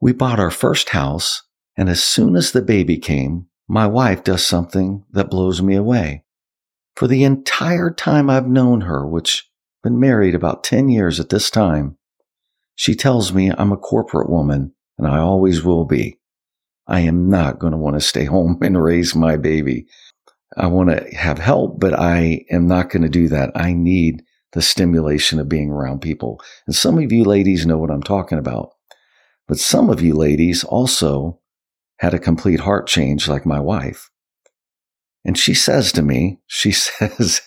We 0.00 0.12
bought 0.12 0.38
our 0.38 0.52
first 0.52 0.90
house 0.90 1.42
and 1.76 1.88
as 1.88 2.00
soon 2.00 2.36
as 2.36 2.52
the 2.52 2.62
baby 2.62 2.96
came, 2.96 3.48
my 3.66 3.88
wife 3.88 4.22
does 4.22 4.46
something 4.46 5.04
that 5.10 5.30
blows 5.30 5.60
me 5.60 5.74
away. 5.74 6.22
For 6.96 7.06
the 7.06 7.24
entire 7.24 7.90
time 7.90 8.30
I've 8.30 8.48
known 8.48 8.80
her, 8.82 9.06
which 9.06 9.48
been 9.82 10.00
married 10.00 10.34
about 10.34 10.64
10 10.64 10.88
years 10.88 11.20
at 11.20 11.28
this 11.28 11.50
time, 11.50 11.98
she 12.74 12.94
tells 12.94 13.32
me 13.32 13.50
I'm 13.50 13.70
a 13.70 13.76
corporate 13.76 14.30
woman 14.30 14.74
and 14.96 15.06
I 15.06 15.18
always 15.18 15.62
will 15.62 15.84
be. 15.84 16.18
I 16.86 17.00
am 17.00 17.28
not 17.28 17.58
going 17.58 17.72
to 17.72 17.78
want 17.78 17.96
to 17.96 18.00
stay 18.00 18.24
home 18.24 18.58
and 18.62 18.82
raise 18.82 19.14
my 19.14 19.36
baby. 19.36 19.86
I 20.56 20.68
want 20.68 20.88
to 20.88 21.14
have 21.14 21.38
help, 21.38 21.78
but 21.78 21.92
I 21.92 22.46
am 22.50 22.66
not 22.66 22.88
going 22.88 23.02
to 23.02 23.08
do 23.10 23.28
that. 23.28 23.50
I 23.54 23.74
need 23.74 24.22
the 24.52 24.62
stimulation 24.62 25.38
of 25.38 25.50
being 25.50 25.70
around 25.70 26.00
people. 26.00 26.40
And 26.66 26.74
some 26.74 26.98
of 26.98 27.12
you 27.12 27.24
ladies 27.24 27.66
know 27.66 27.76
what 27.76 27.90
I'm 27.90 28.02
talking 28.02 28.38
about. 28.38 28.70
But 29.46 29.58
some 29.58 29.90
of 29.90 30.00
you 30.00 30.14
ladies 30.14 30.64
also 30.64 31.40
had 31.98 32.14
a 32.14 32.18
complete 32.18 32.60
heart 32.60 32.86
change 32.86 33.28
like 33.28 33.44
my 33.44 33.60
wife. 33.60 34.08
And 35.26 35.36
she 35.36 35.54
says 35.54 35.90
to 35.92 36.02
me, 36.02 36.38
she 36.46 36.70
says, 36.72 37.42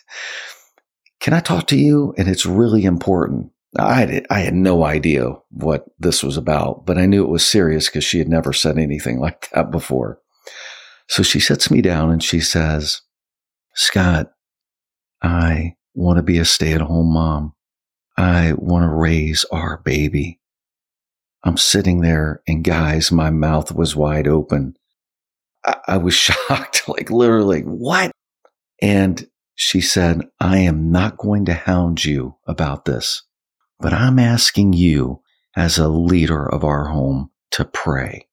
can 1.19 1.33
I 1.33 1.39
talk 1.39 1.65
to 1.67 1.77
you? 1.77 2.13
And 2.17 2.27
it's 2.27 2.45
really 2.45 2.83
important. 2.83 3.51
I 3.77 4.05
did, 4.05 4.27
I 4.29 4.39
had 4.39 4.53
no 4.53 4.83
idea 4.83 5.33
what 5.49 5.85
this 5.97 6.21
was 6.21 6.37
about, 6.37 6.85
but 6.85 6.97
I 6.97 7.05
knew 7.05 7.23
it 7.23 7.29
was 7.29 7.45
serious 7.45 7.87
because 7.87 8.03
she 8.03 8.19
had 8.19 8.27
never 8.27 8.51
said 8.51 8.77
anything 8.77 9.19
like 9.21 9.49
that 9.51 9.71
before. 9.71 10.19
So 11.07 11.23
she 11.23 11.39
sits 11.39 11.71
me 11.71 11.81
down 11.81 12.11
and 12.11 12.21
she 12.21 12.39
says, 12.39 13.01
Scott, 13.73 14.31
I 15.23 15.75
want 15.95 16.17
to 16.17 16.23
be 16.23 16.37
a 16.37 16.45
stay 16.45 16.73
at 16.73 16.81
home 16.81 17.13
mom. 17.13 17.53
I 18.17 18.53
want 18.57 18.83
to 18.83 18.93
raise 18.93 19.45
our 19.51 19.77
baby. 19.77 20.39
I'm 21.43 21.57
sitting 21.57 22.01
there 22.01 22.41
and 22.47 22.63
guys, 22.63 23.11
my 23.11 23.29
mouth 23.29 23.71
was 23.71 23.95
wide 23.95 24.27
open. 24.27 24.75
I, 25.65 25.75
I 25.87 25.97
was 25.97 26.13
shocked, 26.15 26.87
like 26.87 27.09
literally, 27.09 27.61
what? 27.61 28.11
And 28.81 29.27
she 29.55 29.81
said, 29.81 30.21
I 30.39 30.59
am 30.59 30.91
not 30.91 31.17
going 31.17 31.45
to 31.45 31.53
hound 31.53 32.05
you 32.05 32.37
about 32.47 32.85
this, 32.85 33.23
but 33.79 33.93
I'm 33.93 34.19
asking 34.19 34.73
you 34.73 35.21
as 35.55 35.77
a 35.77 35.89
leader 35.89 36.47
of 36.47 36.63
our 36.63 36.85
home 36.85 37.31
to 37.51 37.65
pray 37.65 38.27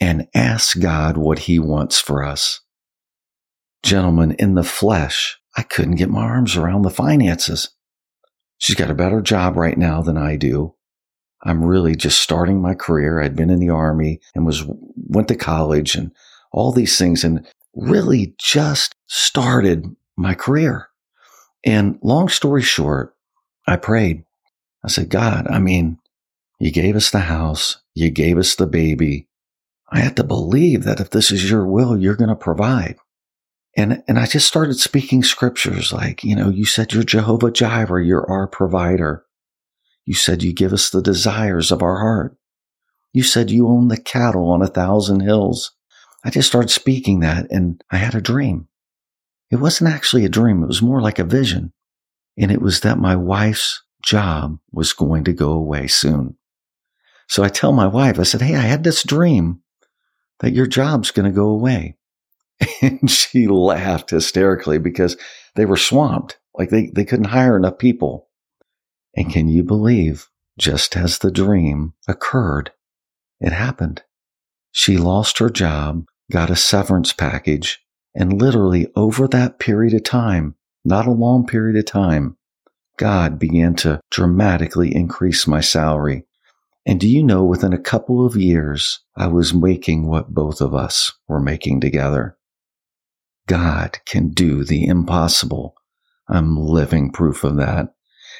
and 0.00 0.28
ask 0.34 0.78
God 0.78 1.16
what 1.16 1.40
he 1.40 1.58
wants 1.58 2.00
for 2.00 2.22
us. 2.22 2.60
Gentlemen, 3.82 4.32
in 4.38 4.54
the 4.54 4.62
flesh, 4.62 5.38
I 5.56 5.62
couldn't 5.62 5.96
get 5.96 6.10
my 6.10 6.22
arms 6.22 6.56
around 6.56 6.82
the 6.82 6.90
finances. 6.90 7.70
She's 8.58 8.76
got 8.76 8.90
a 8.90 8.94
better 8.94 9.20
job 9.20 9.56
right 9.56 9.76
now 9.76 10.02
than 10.02 10.16
I 10.16 10.36
do. 10.36 10.74
I'm 11.42 11.64
really 11.64 11.94
just 11.94 12.20
starting 12.20 12.60
my 12.60 12.74
career. 12.74 13.20
I'd 13.20 13.36
been 13.36 13.50
in 13.50 13.60
the 13.60 13.70
army 13.70 14.20
and 14.34 14.44
was 14.44 14.64
went 14.96 15.28
to 15.28 15.36
college 15.36 15.94
and 15.94 16.12
all 16.52 16.72
these 16.72 16.96
things 16.98 17.24
and 17.24 17.46
really 17.74 18.34
just 18.38 18.94
started 19.06 19.86
my 20.16 20.34
career. 20.34 20.88
And 21.64 21.98
long 22.02 22.28
story 22.28 22.62
short, 22.62 23.14
I 23.66 23.76
prayed. 23.76 24.24
I 24.84 24.88
said, 24.88 25.10
God, 25.10 25.46
I 25.48 25.58
mean, 25.58 25.98
you 26.58 26.70
gave 26.70 26.96
us 26.96 27.10
the 27.10 27.20
house. 27.20 27.78
You 27.94 28.10
gave 28.10 28.38
us 28.38 28.54
the 28.54 28.66
baby. 28.66 29.28
I 29.90 30.00
had 30.00 30.16
to 30.16 30.24
believe 30.24 30.84
that 30.84 31.00
if 31.00 31.10
this 31.10 31.30
is 31.30 31.50
your 31.50 31.66
will, 31.66 31.96
you're 31.96 32.16
going 32.16 32.28
to 32.28 32.36
provide. 32.36 32.96
And, 33.76 34.02
and 34.08 34.18
I 34.18 34.26
just 34.26 34.46
started 34.46 34.78
speaking 34.78 35.22
scriptures 35.22 35.92
like, 35.92 36.24
you 36.24 36.34
know, 36.34 36.48
you 36.50 36.64
said 36.64 36.92
you're 36.92 37.04
Jehovah 37.04 37.50
Jireh, 37.50 38.04
you're 38.04 38.28
our 38.28 38.46
provider. 38.48 39.24
You 40.04 40.14
said 40.14 40.42
you 40.42 40.52
give 40.52 40.72
us 40.72 40.90
the 40.90 41.02
desires 41.02 41.70
of 41.70 41.82
our 41.82 41.98
heart. 41.98 42.36
You 43.12 43.22
said 43.22 43.50
you 43.50 43.68
own 43.68 43.88
the 43.88 44.00
cattle 44.00 44.50
on 44.50 44.62
a 44.62 44.66
thousand 44.66 45.20
hills. 45.20 45.72
I 46.28 46.30
just 46.30 46.48
started 46.48 46.68
speaking 46.68 47.20
that 47.20 47.46
and 47.50 47.82
I 47.90 47.96
had 47.96 48.14
a 48.14 48.20
dream. 48.20 48.68
It 49.50 49.56
wasn't 49.56 49.94
actually 49.94 50.26
a 50.26 50.28
dream. 50.28 50.62
It 50.62 50.66
was 50.66 50.82
more 50.82 51.00
like 51.00 51.18
a 51.18 51.24
vision. 51.24 51.72
And 52.36 52.52
it 52.52 52.60
was 52.60 52.80
that 52.80 52.98
my 52.98 53.16
wife's 53.16 53.82
job 54.04 54.58
was 54.70 54.92
going 54.92 55.24
to 55.24 55.32
go 55.32 55.52
away 55.52 55.86
soon. 55.86 56.36
So 57.28 57.42
I 57.42 57.48
tell 57.48 57.72
my 57.72 57.86
wife, 57.86 58.18
I 58.18 58.24
said, 58.24 58.42
Hey, 58.42 58.56
I 58.56 58.60
had 58.60 58.84
this 58.84 59.02
dream 59.02 59.62
that 60.40 60.52
your 60.52 60.66
job's 60.66 61.12
going 61.12 61.24
to 61.24 61.34
go 61.34 61.48
away. 61.48 61.96
And 62.82 63.10
she 63.10 63.46
laughed 63.46 64.10
hysterically 64.10 64.78
because 64.78 65.16
they 65.56 65.64
were 65.64 65.78
swamped. 65.78 66.38
Like 66.52 66.68
they, 66.68 66.90
they 66.94 67.06
couldn't 67.06 67.28
hire 67.28 67.56
enough 67.56 67.78
people. 67.78 68.28
And 69.16 69.32
can 69.32 69.48
you 69.48 69.62
believe, 69.62 70.28
just 70.58 70.94
as 70.94 71.20
the 71.20 71.30
dream 71.30 71.94
occurred, 72.06 72.72
it 73.40 73.52
happened. 73.52 74.02
She 74.72 74.98
lost 74.98 75.38
her 75.38 75.48
job, 75.48 76.04
got 76.30 76.50
a 76.50 76.56
severance 76.56 77.12
package, 77.12 77.80
and 78.14 78.40
literally 78.40 78.88
over 78.96 79.28
that 79.28 79.58
period 79.58 79.94
of 79.94 80.04
time, 80.04 80.54
not 80.84 81.06
a 81.06 81.12
long 81.12 81.46
period 81.46 81.76
of 81.76 81.84
time, 81.86 82.36
God 82.98 83.38
began 83.38 83.74
to 83.76 84.00
dramatically 84.10 84.94
increase 84.94 85.46
my 85.46 85.60
salary. 85.60 86.24
And 86.84 86.98
do 86.98 87.08
you 87.08 87.22
know, 87.22 87.44
within 87.44 87.72
a 87.72 87.78
couple 87.78 88.24
of 88.24 88.36
years, 88.36 89.00
I 89.16 89.26
was 89.26 89.54
making 89.54 90.06
what 90.06 90.34
both 90.34 90.60
of 90.60 90.74
us 90.74 91.12
were 91.28 91.40
making 91.40 91.80
together. 91.80 92.36
God 93.46 93.98
can 94.06 94.30
do 94.30 94.64
the 94.64 94.86
impossible. 94.86 95.74
I'm 96.28 96.56
living 96.56 97.10
proof 97.10 97.44
of 97.44 97.56
that. 97.56 97.94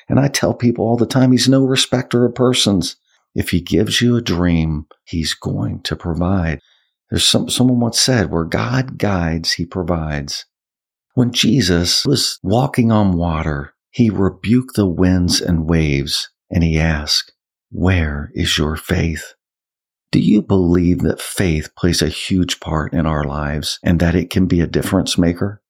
And 0.09 0.18
I 0.18 0.29
tell 0.29 0.55
people 0.55 0.85
all 0.85 0.96
the 0.96 1.07
time, 1.07 1.33
he's 1.33 1.48
no 1.48 1.64
respecter 1.64 2.24
of 2.24 2.35
persons. 2.35 2.96
If 3.35 3.51
he 3.51 3.61
gives 3.61 4.01
you 4.01 4.16
a 4.16 4.22
dream, 4.22 4.87
he's 5.05 5.35
going 5.35 5.83
to 5.83 5.96
provide. 5.96 6.61
There's 7.11 7.25
some, 7.25 7.49
someone 7.49 7.81
once 7.81 8.01
said, 8.01 8.31
where 8.31 8.44
God 8.44 8.99
guides, 8.99 9.53
he 9.53 9.64
provides. 9.64 10.44
When 11.14 11.33
Jesus 11.33 12.05
was 12.05 12.38
walking 12.42 12.92
on 12.92 13.16
water, 13.16 13.75
he 13.90 14.11
rebuked 14.11 14.77
the 14.77 14.87
winds 14.87 15.40
and 15.40 15.68
waves 15.68 16.31
and 16.51 16.62
he 16.62 16.79
asked, 16.79 17.33
where 17.71 18.31
is 18.35 18.57
your 18.57 18.77
faith? 18.77 19.35
Do 20.11 20.21
you 20.21 20.40
believe 20.40 21.01
that 21.01 21.21
faith 21.21 21.75
plays 21.77 22.01
a 22.01 22.09
huge 22.09 22.61
part 22.61 22.92
in 22.94 23.05
our 23.05 23.25
lives 23.25 23.79
and 23.83 24.01
that 24.01 24.14
it 24.14 24.31
can 24.31 24.47
be 24.47 24.61
a 24.61 24.66
difference 24.66 25.18
maker? 25.18 25.62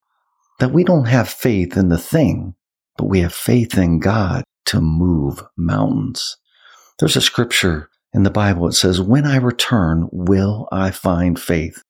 That 0.61 0.73
we 0.73 0.85
don't 0.85 1.07
have 1.07 1.29
faith 1.29 1.77
in 1.77 1.89
the 1.89 1.99
thing, 1.99 2.55
but 2.97 3.07
we 3.07 3.21
have 3.21 3.33
faith 3.33 3.77
in 3.79 3.99
God 4.01 4.45
to 4.67 4.81
move 4.81 5.43
mountains. 5.57 6.37
There's 6.99 7.17
a 7.17 7.21
scripture 7.21 7.88
in 8.13 8.23
the 8.23 8.31
Bible 8.31 8.67
it 8.69 8.73
says, 8.73 9.01
When 9.01 9.27
I 9.27 9.37
return, 9.37 10.09
will 10.13 10.69
I 10.73 10.91
find 10.91 11.39
faith? 11.39 11.83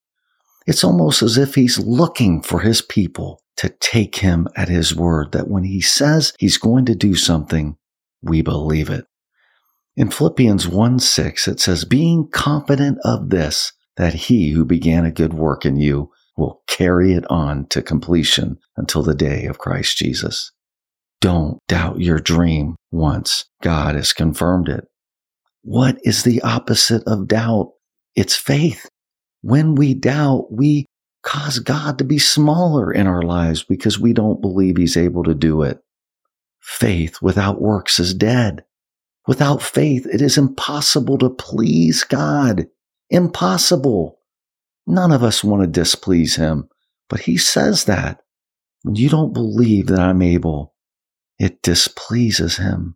It's 0.67 0.83
almost 0.83 1.21
as 1.21 1.37
if 1.37 1.55
he's 1.55 1.79
looking 1.79 2.41
for 2.41 2.59
his 2.59 2.81
people 2.81 3.41
to 3.57 3.69
take 3.79 4.17
him 4.17 4.47
at 4.55 4.69
his 4.69 4.95
word, 4.95 5.31
that 5.31 5.47
when 5.47 5.63
he 5.63 5.81
says 5.81 6.33
he's 6.39 6.57
going 6.57 6.85
to 6.85 6.95
do 6.95 7.15
something, 7.15 7.75
we 8.21 8.41
believe 8.41 8.89
it. 8.89 9.05
In 9.95 10.11
Philippians 10.11 10.67
1 10.67 10.99
6, 10.99 11.47
it 11.47 11.59
says, 11.59 11.83
Being 11.85 12.29
confident 12.29 12.99
of 13.03 13.29
this, 13.29 13.73
that 13.97 14.13
he 14.13 14.51
who 14.51 14.63
began 14.63 15.05
a 15.05 15.11
good 15.11 15.33
work 15.33 15.65
in 15.65 15.75
you 15.75 16.11
will 16.37 16.61
carry 16.67 17.13
it 17.13 17.25
on 17.29 17.67
to 17.67 17.81
completion 17.81 18.57
until 18.77 19.03
the 19.03 19.15
day 19.15 19.45
of 19.45 19.57
Christ 19.57 19.97
Jesus. 19.97 20.51
Don't 21.19 21.59
doubt 21.67 21.99
your 21.99 22.19
dream 22.19 22.75
once 22.91 23.45
God 23.61 23.95
has 23.95 24.13
confirmed 24.13 24.69
it. 24.69 24.88
What 25.69 25.99
is 26.03 26.23
the 26.23 26.41
opposite 26.41 27.03
of 27.05 27.27
doubt? 27.27 27.73
It's 28.15 28.35
faith. 28.35 28.89
When 29.41 29.75
we 29.75 29.93
doubt, 29.93 30.47
we 30.51 30.87
cause 31.21 31.59
God 31.59 31.99
to 31.99 32.03
be 32.03 32.17
smaller 32.17 32.91
in 32.91 33.05
our 33.05 33.21
lives 33.21 33.63
because 33.63 33.99
we 33.99 34.11
don't 34.11 34.41
believe 34.41 34.77
He's 34.77 34.97
able 34.97 35.23
to 35.25 35.35
do 35.35 35.61
it. 35.61 35.77
Faith 36.59 37.21
without 37.21 37.61
works 37.61 37.99
is 37.99 38.15
dead. 38.15 38.63
Without 39.27 39.61
faith, 39.61 40.07
it 40.11 40.23
is 40.23 40.39
impossible 40.39 41.19
to 41.19 41.29
please 41.29 42.03
God. 42.03 42.65
Impossible. 43.11 44.17
None 44.87 45.11
of 45.11 45.21
us 45.21 45.43
want 45.43 45.61
to 45.61 45.67
displease 45.67 46.35
Him, 46.35 46.67
but 47.09 47.19
He 47.19 47.37
says 47.37 47.83
that. 47.85 48.21
When 48.81 48.95
you 48.95 49.07
don't 49.07 49.33
believe 49.33 49.85
that 49.85 49.99
I'm 49.99 50.23
able, 50.23 50.73
it 51.37 51.61
displeases 51.61 52.57
him. 52.57 52.95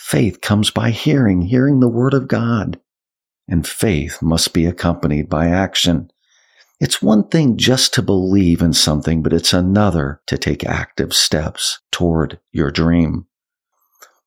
Faith 0.00 0.40
comes 0.40 0.70
by 0.70 0.90
hearing, 0.90 1.42
hearing 1.42 1.80
the 1.80 1.88
word 1.88 2.14
of 2.14 2.26
God. 2.26 2.80
And 3.46 3.66
faith 3.66 4.22
must 4.22 4.52
be 4.54 4.64
accompanied 4.64 5.28
by 5.28 5.48
action. 5.48 6.10
It's 6.80 7.02
one 7.02 7.28
thing 7.28 7.56
just 7.58 7.92
to 7.94 8.02
believe 8.02 8.62
in 8.62 8.72
something, 8.72 9.22
but 9.22 9.32
it's 9.32 9.52
another 9.52 10.22
to 10.26 10.38
take 10.38 10.64
active 10.64 11.12
steps 11.12 11.80
toward 11.92 12.40
your 12.50 12.70
dream. 12.70 13.26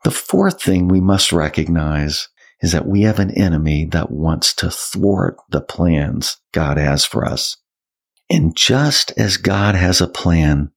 The 0.03 0.12
fourth 0.12 0.62
thing 0.62 0.88
we 0.88 1.01
must 1.01 1.33
recognize 1.33 2.29
is 2.62 2.71
that 2.71 2.88
we 2.88 3.01
have 3.01 3.19
an 3.19 3.31
enemy 3.31 3.86
that 3.86 4.12
wants 4.12 4.53
to 4.55 4.69
thwart 4.69 5.38
the 5.49 5.62
plans 5.62 6.38
God 6.51 6.77
has 6.77 7.03
for 7.03 7.25
us. 7.25 7.57
And 8.29 8.55
just 8.55 9.12
as 9.17 9.38
God 9.38 9.75
has 9.75 9.99
a 9.99 10.07
plan 10.07 10.71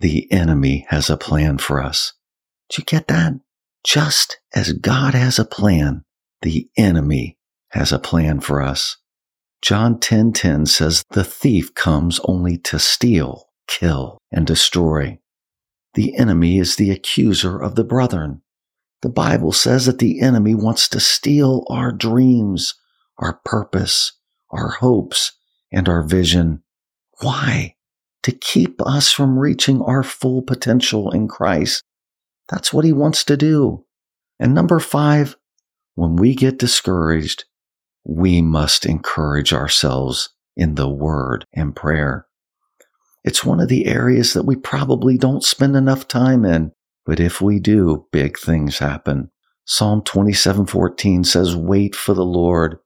the 0.00 0.30
enemy 0.30 0.86
has 0.90 1.08
a 1.08 1.16
plan 1.16 1.56
for 1.56 1.82
us. 1.82 2.12
Did 2.68 2.78
you 2.78 2.84
get 2.84 3.08
that? 3.08 3.34
Just 3.84 4.38
as 4.54 4.72
God 4.72 5.14
has 5.14 5.38
a 5.38 5.44
plan, 5.44 6.04
the 6.42 6.68
enemy 6.76 7.38
has 7.70 7.92
a 7.92 7.98
plan 7.98 8.40
for 8.40 8.62
us. 8.62 8.96
John 9.60 9.98
10:10 9.98 10.00
10, 10.00 10.32
10 10.32 10.66
says 10.66 11.02
the 11.10 11.24
thief 11.24 11.74
comes 11.74 12.20
only 12.24 12.58
to 12.58 12.78
steal, 12.78 13.50
kill, 13.66 14.18
and 14.32 14.46
destroy. 14.46 15.18
The 15.94 16.16
enemy 16.16 16.58
is 16.58 16.76
the 16.76 16.90
accuser 16.90 17.58
of 17.58 17.74
the 17.74 17.84
brethren. 17.84 18.42
The 19.02 19.10
Bible 19.10 19.52
says 19.52 19.86
that 19.86 19.98
the 19.98 20.20
enemy 20.20 20.54
wants 20.54 20.88
to 20.88 21.00
steal 21.00 21.64
our 21.68 21.92
dreams, 21.92 22.74
our 23.18 23.40
purpose, 23.44 24.12
our 24.50 24.70
hopes, 24.70 25.32
and 25.70 25.88
our 25.88 26.02
vision. 26.02 26.62
Why? 27.20 27.76
To 28.22 28.32
keep 28.32 28.80
us 28.80 29.12
from 29.12 29.38
reaching 29.38 29.82
our 29.82 30.02
full 30.02 30.42
potential 30.42 31.10
in 31.10 31.28
Christ. 31.28 31.82
That's 32.48 32.72
what 32.72 32.84
he 32.84 32.92
wants 32.92 33.24
to 33.24 33.36
do. 33.36 33.84
And 34.38 34.54
number 34.54 34.80
five, 34.80 35.36
when 35.94 36.16
we 36.16 36.34
get 36.34 36.58
discouraged, 36.58 37.44
we 38.04 38.42
must 38.42 38.84
encourage 38.84 39.52
ourselves 39.52 40.30
in 40.56 40.74
the 40.74 40.88
word 40.88 41.46
and 41.54 41.74
prayer. 41.74 42.26
It's 43.24 43.44
one 43.44 43.60
of 43.60 43.68
the 43.68 43.86
areas 43.86 44.34
that 44.34 44.44
we 44.44 44.56
probably 44.56 45.16
don't 45.16 45.42
spend 45.42 45.76
enough 45.76 46.06
time 46.06 46.44
in, 46.44 46.72
but 47.06 47.20
if 47.20 47.40
we 47.40 47.58
do, 47.58 48.06
big 48.12 48.38
things 48.38 48.78
happen. 48.78 49.30
Psalm 49.64 50.02
27:14 50.02 51.24
says, 51.24 51.56
"Wait 51.56 51.96
for 51.96 52.12
the 52.12 52.24
Lord. 52.24 52.78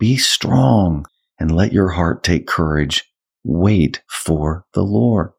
Be 0.00 0.16
strong 0.16 1.06
and 1.38 1.54
let 1.54 1.72
your 1.72 1.90
heart 1.90 2.24
take 2.24 2.48
courage. 2.48 3.04
Wait 3.44 4.02
for 4.08 4.64
the 4.74 4.82
Lord." 4.82 5.30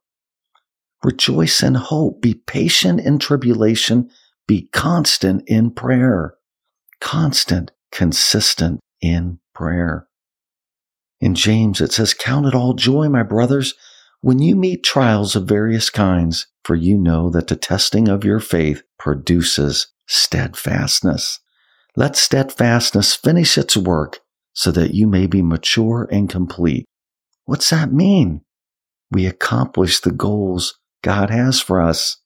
Rejoice 1.03 1.61
in 1.61 1.75
hope. 1.75 2.21
Be 2.21 2.33
patient 2.33 3.01
in 3.01 3.19
tribulation. 3.19 4.09
Be 4.47 4.69
constant 4.71 5.43
in 5.47 5.71
prayer. 5.71 6.35
Constant, 7.01 7.71
consistent 7.91 8.79
in 9.01 9.39
prayer. 9.53 10.07
In 11.19 11.35
James, 11.35 11.81
it 11.81 11.91
says, 11.91 12.13
Count 12.13 12.45
it 12.45 12.55
all 12.55 12.73
joy, 12.73 13.09
my 13.09 13.23
brothers, 13.23 13.73
when 14.21 14.39
you 14.39 14.55
meet 14.55 14.83
trials 14.83 15.35
of 15.35 15.47
various 15.47 15.89
kinds, 15.89 16.47
for 16.63 16.75
you 16.75 16.97
know 16.97 17.29
that 17.29 17.47
the 17.47 17.55
testing 17.57 18.07
of 18.07 18.23
your 18.23 18.39
faith 18.39 18.83
produces 18.97 19.87
steadfastness. 20.07 21.39
Let 21.95 22.15
steadfastness 22.15 23.15
finish 23.15 23.57
its 23.57 23.75
work 23.75 24.19
so 24.53 24.71
that 24.71 24.93
you 24.93 25.07
may 25.07 25.27
be 25.27 25.41
mature 25.41 26.07
and 26.11 26.29
complete. 26.29 26.85
What's 27.45 27.69
that 27.71 27.91
mean? 27.91 28.41
We 29.11 29.25
accomplish 29.25 29.99
the 29.99 30.11
goals 30.11 30.79
God 31.03 31.29
has 31.29 31.59
for 31.59 31.79
us. 31.79 32.17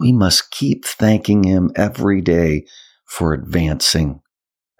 We 0.00 0.10
must 0.10 0.50
keep 0.50 0.84
thanking 0.84 1.44
Him 1.44 1.70
every 1.76 2.20
day 2.20 2.66
for 3.04 3.32
advancing, 3.32 4.20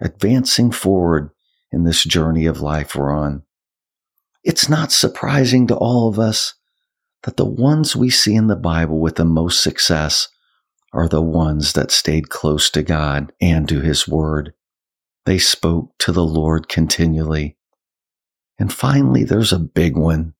advancing 0.01 0.71
forward 0.71 1.29
in 1.71 1.85
this 1.85 2.03
journey 2.03 2.45
of 2.45 2.59
life 2.59 2.95
we're 2.95 3.11
on. 3.11 3.43
It's 4.43 4.67
not 4.67 4.91
surprising 4.91 5.67
to 5.67 5.75
all 5.75 6.09
of 6.09 6.17
us 6.19 6.55
that 7.23 7.37
the 7.37 7.45
ones 7.45 7.95
we 7.95 8.09
see 8.09 8.33
in 8.33 8.47
the 8.47 8.55
Bible 8.55 8.99
with 8.99 9.15
the 9.15 9.25
most 9.25 9.61
success 9.61 10.27
are 10.91 11.07
the 11.07 11.21
ones 11.21 11.73
that 11.73 11.91
stayed 11.91 12.29
close 12.29 12.69
to 12.71 12.81
God 12.81 13.31
and 13.39 13.69
to 13.69 13.81
His 13.81 14.07
Word. 14.07 14.53
They 15.25 15.37
spoke 15.37 15.91
to 15.99 16.11
the 16.11 16.25
Lord 16.25 16.67
continually. 16.67 17.57
And 18.57 18.73
finally, 18.73 19.23
there's 19.23 19.53
a 19.53 19.59
big 19.59 19.95
one. 19.95 20.33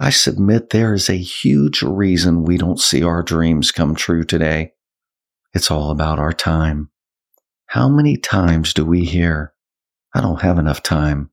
I 0.00 0.10
submit 0.10 0.70
there 0.70 0.92
is 0.92 1.08
a 1.08 1.14
huge 1.14 1.82
reason 1.82 2.42
we 2.42 2.58
don't 2.58 2.80
see 2.80 3.04
our 3.04 3.22
dreams 3.22 3.70
come 3.70 3.94
true 3.94 4.24
today. 4.24 4.72
It's 5.52 5.70
all 5.70 5.90
about 5.90 6.18
our 6.18 6.32
time. 6.32 6.90
How 7.66 7.88
many 7.88 8.16
times 8.16 8.74
do 8.74 8.84
we 8.84 9.04
hear, 9.04 9.52
I 10.12 10.20
don't 10.20 10.42
have 10.42 10.58
enough 10.58 10.82
time? 10.82 11.30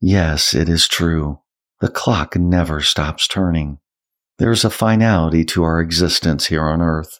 Yes, 0.00 0.54
it 0.54 0.68
is 0.68 0.86
true. 0.86 1.40
The 1.80 1.88
clock 1.88 2.36
never 2.36 2.82
stops 2.82 3.26
turning. 3.26 3.78
There 4.38 4.52
is 4.52 4.64
a 4.64 4.70
finality 4.70 5.44
to 5.46 5.62
our 5.62 5.80
existence 5.80 6.46
here 6.46 6.64
on 6.64 6.82
earth. 6.82 7.18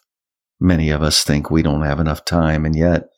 Many 0.59 0.91
of 0.91 1.01
us 1.01 1.23
think 1.23 1.49
we 1.49 1.63
don't 1.63 1.81
have 1.81 1.99
enough 1.99 2.23
time, 2.23 2.65
and 2.65 2.75
yet, 2.75 3.09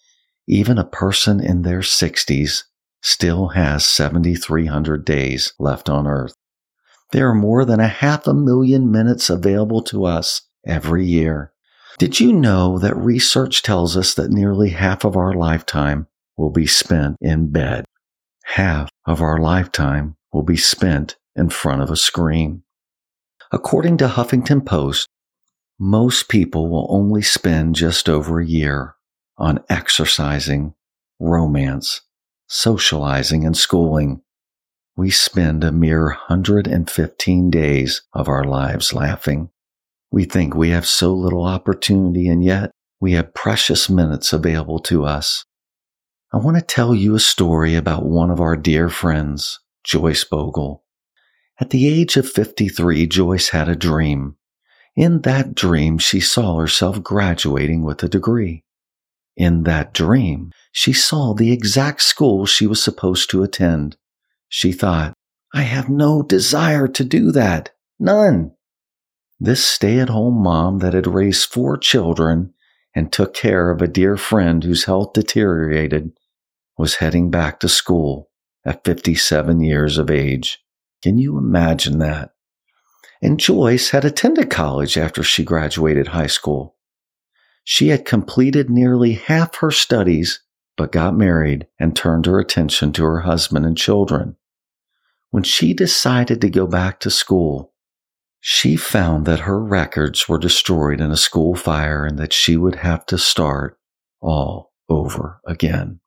even 0.47 0.77
a 0.77 0.85
person 0.85 1.41
in 1.41 1.63
their 1.63 1.79
60s 1.79 2.63
still 3.01 3.49
has 3.49 3.85
7,300 3.85 5.03
days 5.03 5.53
left 5.59 5.89
on 5.89 6.07
earth. 6.07 6.35
There 7.11 7.29
are 7.29 7.35
more 7.35 7.65
than 7.65 7.79
a 7.79 7.87
half 7.87 8.27
a 8.27 8.33
million 8.33 8.91
minutes 8.91 9.29
available 9.29 9.81
to 9.83 10.05
us 10.05 10.43
every 10.65 11.05
year. 11.05 11.53
Did 11.97 12.19
you 12.19 12.31
know 12.31 12.77
that 12.79 12.95
research 12.95 13.61
tells 13.61 13.97
us 13.97 14.13
that 14.13 14.31
nearly 14.31 14.69
half 14.69 15.03
of 15.03 15.17
our 15.17 15.33
lifetime 15.33 16.07
will 16.37 16.51
be 16.51 16.67
spent 16.67 17.17
in 17.19 17.51
bed? 17.51 17.85
Half 18.45 18.89
of 19.05 19.21
our 19.21 19.39
lifetime 19.39 20.15
will 20.31 20.43
be 20.43 20.57
spent 20.57 21.17
in 21.35 21.49
front 21.49 21.81
of 21.81 21.89
a 21.89 21.95
screen. 21.95 22.63
According 23.51 23.97
to 23.97 24.07
Huffington 24.07 24.65
Post, 24.65 25.07
most 25.79 26.29
people 26.29 26.69
will 26.69 26.87
only 26.89 27.21
spend 27.21 27.75
just 27.75 28.07
over 28.07 28.39
a 28.39 28.45
year 28.45 28.95
on 29.37 29.63
exercising, 29.69 30.73
romance, 31.19 32.01
socializing, 32.47 33.45
and 33.45 33.57
schooling. 33.57 34.21
We 34.95 35.11
spend 35.11 35.63
a 35.63 35.71
mere 35.71 36.07
115 36.07 37.49
days 37.49 38.01
of 38.13 38.27
our 38.27 38.43
lives 38.43 38.93
laughing. 38.93 39.49
We 40.11 40.25
think 40.25 40.55
we 40.55 40.69
have 40.69 40.85
so 40.85 41.13
little 41.13 41.45
opportunity, 41.45 42.27
and 42.27 42.43
yet 42.43 42.71
we 42.99 43.13
have 43.13 43.33
precious 43.33 43.89
minutes 43.89 44.33
available 44.33 44.79
to 44.79 45.05
us. 45.05 45.45
I 46.33 46.37
want 46.37 46.57
to 46.57 46.63
tell 46.63 46.93
you 46.93 47.15
a 47.15 47.19
story 47.19 47.75
about 47.75 48.05
one 48.05 48.29
of 48.29 48.39
our 48.39 48.55
dear 48.55 48.89
friends, 48.89 49.59
Joyce 49.83 50.23
Bogle. 50.23 50.83
At 51.59 51.71
the 51.71 51.87
age 51.87 52.17
of 52.17 52.29
53, 52.29 53.07
Joyce 53.07 53.49
had 53.49 53.67
a 53.67 53.75
dream. 53.75 54.35
In 54.95 55.21
that 55.21 55.55
dream, 55.55 55.97
she 55.97 56.19
saw 56.19 56.57
herself 56.57 57.01
graduating 57.01 57.83
with 57.83 58.03
a 58.03 58.09
degree. 58.09 58.63
In 59.35 59.63
that 59.63 59.93
dream, 59.93 60.51
she 60.71 60.93
saw 60.93 61.33
the 61.33 61.51
exact 61.51 62.01
school 62.01 62.45
she 62.45 62.67
was 62.67 62.83
supposed 62.83 63.29
to 63.29 63.43
attend. 63.43 63.97
She 64.49 64.71
thought, 64.71 65.13
I 65.53 65.61
have 65.61 65.89
no 65.89 66.21
desire 66.21 66.87
to 66.87 67.03
do 67.03 67.31
that. 67.31 67.71
None. 67.99 68.51
This 69.39 69.63
stay 69.63 69.99
at 69.99 70.09
home 70.09 70.43
mom 70.43 70.79
that 70.79 70.93
had 70.93 71.07
raised 71.07 71.45
four 71.45 71.77
children 71.77 72.53
and 72.93 73.11
took 73.11 73.33
care 73.33 73.71
of 73.71 73.81
a 73.81 73.87
dear 73.87 74.17
friend 74.17 74.63
whose 74.63 74.85
health 74.85 75.13
deteriorated 75.13 76.11
was 76.77 76.95
heading 76.95 77.29
back 77.29 77.59
to 77.59 77.69
school 77.69 78.29
at 78.65 78.83
57 78.83 79.61
years 79.61 79.97
of 79.97 80.11
age. 80.11 80.59
Can 81.01 81.17
you 81.17 81.37
imagine 81.37 81.99
that? 81.99 82.31
And 83.21 83.39
Joyce 83.39 83.91
had 83.91 84.05
attended 84.05 84.49
college 84.49 84.97
after 84.97 85.23
she 85.23 85.43
graduated 85.43 86.07
high 86.07 86.27
school. 86.27 86.75
She 87.63 87.89
had 87.89 88.05
completed 88.05 88.69
nearly 88.69 89.13
half 89.13 89.57
her 89.57 89.71
studies, 89.71 90.41
but 90.75 90.91
got 90.91 91.15
married 91.15 91.67
and 91.79 91.95
turned 91.95 92.25
her 92.25 92.39
attention 92.39 92.93
to 92.93 93.03
her 93.03 93.21
husband 93.21 93.65
and 93.65 93.77
children. 93.77 94.35
When 95.31 95.43
she 95.43 95.73
decided 95.73 96.41
to 96.41 96.49
go 96.49 96.65
back 96.65 96.99
to 97.01 97.11
school, 97.11 97.73
she 98.39 98.75
found 98.75 99.25
that 99.25 99.41
her 99.41 99.59
records 99.59 100.27
were 100.27 100.39
destroyed 100.39 101.01
in 101.01 101.11
a 101.11 101.17
school 101.17 101.55
fire 101.55 102.05
and 102.05 102.17
that 102.17 102.33
she 102.33 102.57
would 102.57 102.75
have 102.75 103.05
to 103.07 103.17
start 103.17 103.77
all 104.21 104.73
over 104.87 105.39
again. 105.45 105.99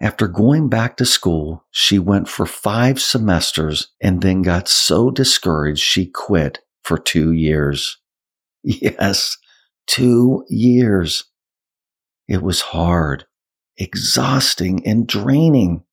After 0.00 0.28
going 0.28 0.68
back 0.68 0.96
to 0.98 1.04
school, 1.04 1.64
she 1.70 1.98
went 1.98 2.28
for 2.28 2.46
five 2.46 3.00
semesters 3.00 3.88
and 4.00 4.20
then 4.22 4.42
got 4.42 4.68
so 4.68 5.10
discouraged 5.10 5.82
she 5.82 6.06
quit 6.06 6.60
for 6.82 6.98
two 6.98 7.32
years. 7.32 7.98
Yes, 8.64 9.38
two 9.86 10.44
years. 10.48 11.24
It 12.26 12.42
was 12.42 12.60
hard, 12.60 13.24
exhausting, 13.78 14.84
and 14.84 15.06
draining. 15.06 15.84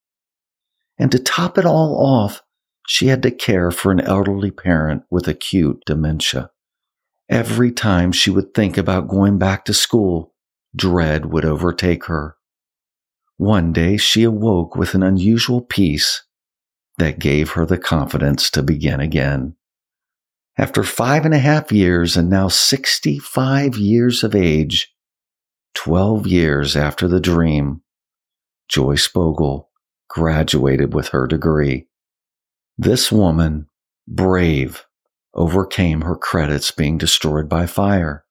And 0.98 1.12
to 1.12 1.20
top 1.20 1.58
it 1.58 1.66
all 1.66 1.98
off, 1.98 2.42
she 2.88 3.08
had 3.08 3.24
to 3.24 3.32
care 3.32 3.72
for 3.72 3.92
an 3.92 4.00
elderly 4.02 4.52
parent 4.52 5.04
with 5.10 5.28
acute 5.28 5.82
dementia. 5.86 6.52
Every 7.30 7.72
time 7.72 8.12
she 8.12 8.30
would 8.30 8.54
think 8.54 8.78
about 8.78 9.08
going 9.08 9.38
back 9.38 9.66
to 9.66 9.74
school, 9.74 10.34
dread 10.76 11.26
would 11.26 11.46
overtake 11.46 12.06
her. 12.06 12.38
One 13.38 13.74
day 13.74 13.98
she 13.98 14.24
awoke 14.24 14.76
with 14.76 14.94
an 14.94 15.04
unusual 15.04 15.62
peace 15.62 16.24
that 16.98 17.20
gave 17.20 17.52
her 17.52 17.66
the 17.66 17.78
confidence 17.78 18.50
to 18.52 18.64
begin 18.64 19.00
again. 19.00 19.56
After 20.58 20.84
five 20.84 21.26
and 21.26 21.34
a 21.34 21.40
half 21.40 21.72
years 21.72 22.16
and 22.16 22.30
now 22.30 22.48
65 22.48 23.76
years 23.76 24.24
of 24.24 24.34
age, 24.34 24.94
12 25.74 26.28
years 26.28 26.78
after 26.78 27.10
the 27.10 27.20
dream, 27.20 27.82
Joyce 28.70 29.10
Bogle 29.10 29.70
graduated 30.10 30.94
with 30.94 31.10
her 31.10 31.28
degree. 31.28 31.88
This 32.78 33.12
woman, 33.12 33.68
brave, 34.08 34.86
overcame 35.34 36.02
her 36.02 36.16
credits 36.16 36.72
being 36.72 36.98
destroyed 36.98 37.50
by 37.50 37.66
fire. 37.68 38.26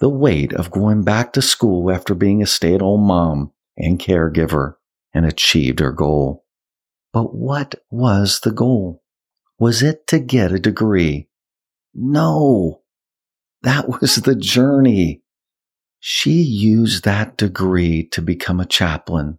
The 0.00 0.08
weight 0.08 0.52
of 0.52 0.70
going 0.70 1.04
back 1.04 1.32
to 1.34 1.42
school 1.42 1.90
after 1.90 2.14
being 2.14 2.42
a 2.42 2.46
stay 2.46 2.74
at 2.74 2.80
home 2.80 3.02
mom 3.02 3.52
and 3.76 3.98
caregiver 3.98 4.74
and 5.14 5.24
achieved 5.24 5.78
her 5.80 5.92
goal. 5.92 6.44
But 7.12 7.34
what 7.34 7.76
was 7.90 8.40
the 8.40 8.50
goal? 8.50 9.02
Was 9.58 9.82
it 9.82 10.06
to 10.08 10.18
get 10.18 10.50
a 10.50 10.58
degree? 10.58 11.28
No, 11.94 12.82
that 13.62 14.00
was 14.00 14.16
the 14.16 14.34
journey. 14.34 15.22
She 16.00 16.32
used 16.32 17.04
that 17.04 17.36
degree 17.36 18.08
to 18.08 18.20
become 18.20 18.58
a 18.58 18.66
chaplain. 18.66 19.38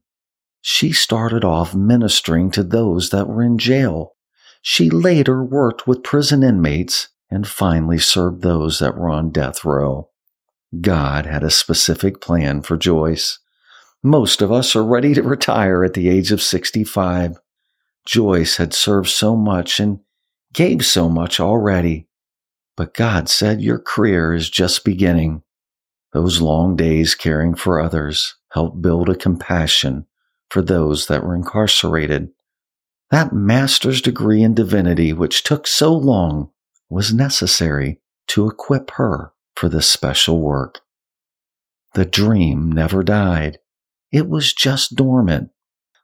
She 0.65 0.93
started 0.93 1.43
off 1.43 1.76
ministering 1.76 2.49
to 2.52 2.63
those 2.63 3.10
that 3.10 3.28
were 3.28 3.43
in 3.43 3.58
jail. 3.58 4.15
She 4.62 4.89
later 4.89 5.43
worked 5.43 5.88
with 5.88 6.04
prison 6.04 6.41
inmates 6.41 7.10
and 7.30 7.45
finally 7.45 7.99
served 7.99 8.41
those 8.41 8.80
that 8.80 8.95
were 8.95 9.10
on 9.10 9.30
death 9.30 9.65
row. 9.65 10.10
God 10.80 11.26
had 11.26 11.43
a 11.43 11.52
specific 11.52 12.21
plan 12.21 12.62
for 12.62 12.78
Joyce. 12.78 13.39
Most 14.02 14.41
of 14.41 14.54
us 14.54 14.73
are 14.73 14.86
ready 14.86 15.13
to 15.13 15.21
retire 15.21 15.84
at 15.84 15.95
the 15.95 16.08
age 16.08 16.32
of 16.32 16.41
65. 16.41 17.41
Joyce 18.06 18.56
had 18.56 18.73
served 18.73 19.10
so 19.10 19.36
much 19.36 19.82
and 19.82 19.99
gave 20.54 20.86
so 20.86 21.10
much 21.10 21.41
already. 21.41 22.08
But 22.78 22.93
God 22.93 23.28
said, 23.28 23.62
Your 23.62 23.80
career 23.80 24.34
is 24.34 24.49
just 24.49 24.86
beginning. 24.86 25.43
Those 26.13 26.39
long 26.39 26.78
days 26.78 27.15
caring 27.15 27.54
for 27.54 27.82
others 27.82 28.36
helped 28.52 28.82
build 28.82 29.10
a 29.10 29.15
compassion 29.15 30.06
for 30.49 30.62
those 30.62 31.08
that 31.08 31.23
were 31.23 31.36
incarcerated. 31.36 32.29
That 33.12 33.34
master's 33.34 34.01
degree 34.01 34.43
in 34.43 34.53
divinity, 34.53 35.13
which 35.13 35.43
took 35.43 35.67
so 35.67 35.93
long, 35.93 36.51
was 36.89 37.13
necessary 37.13 37.99
to 38.27 38.47
equip 38.47 38.91
her 38.91 39.34
for 39.56 39.69
this 39.69 39.88
special 39.88 40.41
work. 40.41 40.82
The 41.93 42.06
dream 42.06 42.71
never 42.71 43.03
died. 43.03 43.60
It 44.12 44.27
was 44.27 44.53
just 44.53 44.95
dormant. 44.95 45.49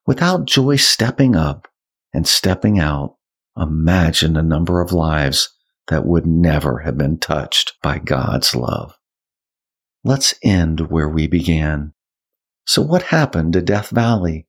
Without 0.05 0.45
Joyce 0.45 0.87
stepping 0.87 1.35
up 1.35 1.67
and 2.13 2.27
stepping 2.27 2.79
out, 2.79 3.15
imagine 3.57 4.33
the 4.33 4.43
number 4.43 4.81
of 4.81 4.91
lives 4.91 5.49
that 5.87 6.05
would 6.05 6.25
never 6.25 6.79
have 6.79 6.97
been 6.97 7.17
touched 7.17 7.73
by 7.81 7.97
God's 7.97 8.55
love. 8.55 8.93
Let's 10.03 10.33
end 10.43 10.91
where 10.91 11.09
we 11.09 11.27
began. 11.27 11.93
So, 12.69 12.83
what 12.83 13.01
happened 13.01 13.53
to 13.53 13.63
Death 13.63 13.89
Valley? 13.89 14.45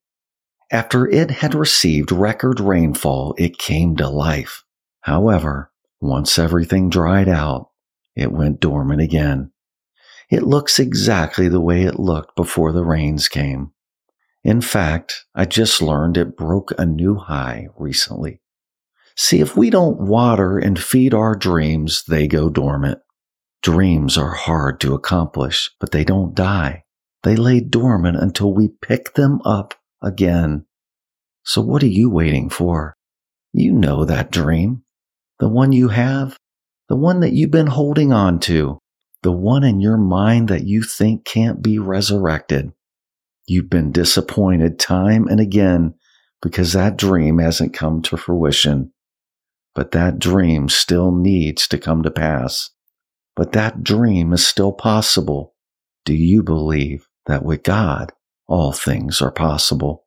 After 0.70 1.08
it 1.08 1.30
had 1.30 1.54
received 1.54 2.12
record 2.12 2.60
rainfall, 2.60 3.34
it 3.38 3.56
came 3.56 3.96
to 3.96 4.10
life. 4.10 4.62
However, 5.00 5.72
once 6.02 6.38
everything 6.38 6.90
dried 6.90 7.30
out, 7.30 7.70
it 8.14 8.30
went 8.30 8.60
dormant 8.60 9.00
again. 9.00 9.52
It 10.28 10.42
looks 10.42 10.78
exactly 10.78 11.48
the 11.48 11.62
way 11.62 11.84
it 11.84 11.98
looked 11.98 12.36
before 12.36 12.72
the 12.72 12.84
rains 12.84 13.26
came. 13.26 13.72
In 14.44 14.60
fact, 14.60 15.24
I 15.34 15.46
just 15.46 15.80
learned 15.80 16.18
it 16.18 16.36
broke 16.36 16.74
a 16.76 16.84
new 16.84 17.14
high 17.14 17.68
recently. 17.74 18.42
See, 19.16 19.40
if 19.40 19.56
we 19.56 19.70
don't 19.70 19.98
water 19.98 20.58
and 20.58 20.78
feed 20.78 21.14
our 21.14 21.34
dreams, 21.34 22.04
they 22.06 22.28
go 22.28 22.50
dormant. 22.50 22.98
Dreams 23.62 24.18
are 24.18 24.34
hard 24.34 24.78
to 24.80 24.92
accomplish, 24.92 25.70
but 25.80 25.92
they 25.92 26.04
don't 26.04 26.34
die. 26.34 26.84
They 27.22 27.36
lay 27.36 27.60
dormant 27.60 28.16
until 28.16 28.54
we 28.54 28.68
pick 28.68 29.14
them 29.14 29.40
up 29.44 29.74
again. 30.02 30.64
So 31.44 31.60
what 31.60 31.82
are 31.82 31.88
you 31.88 32.10
waiting 32.10 32.48
for? 32.48 32.94
You 33.52 33.72
know 33.72 34.04
that 34.04 34.30
dream. 34.30 34.84
The 35.38 35.48
one 35.48 35.72
you 35.72 35.88
have, 35.88 36.36
the 36.88 36.96
one 36.96 37.20
that 37.20 37.32
you've 37.32 37.50
been 37.50 37.66
holding 37.66 38.12
on 38.12 38.40
to, 38.40 38.78
the 39.22 39.32
one 39.32 39.64
in 39.64 39.80
your 39.80 39.98
mind 39.98 40.48
that 40.48 40.66
you 40.66 40.82
think 40.82 41.24
can't 41.24 41.62
be 41.62 41.78
resurrected. 41.78 42.72
You've 43.46 43.68
been 43.68 43.92
disappointed 43.92 44.78
time 44.78 45.26
and 45.26 45.40
again 45.40 45.94
because 46.40 46.72
that 46.72 46.96
dream 46.96 47.38
hasn't 47.38 47.74
come 47.74 48.00
to 48.02 48.16
fruition. 48.16 48.92
But 49.74 49.90
that 49.92 50.18
dream 50.18 50.68
still 50.68 51.12
needs 51.12 51.68
to 51.68 51.78
come 51.78 52.02
to 52.02 52.10
pass. 52.10 52.70
But 53.36 53.52
that 53.52 53.82
dream 53.82 54.32
is 54.32 54.46
still 54.46 54.72
possible. 54.72 55.54
Do 56.04 56.14
you 56.14 56.42
believe 56.42 57.06
that 57.26 57.44
with 57.44 57.62
God, 57.62 58.12
all 58.46 58.72
things 58.72 59.20
are 59.20 59.30
possible? 59.30 60.04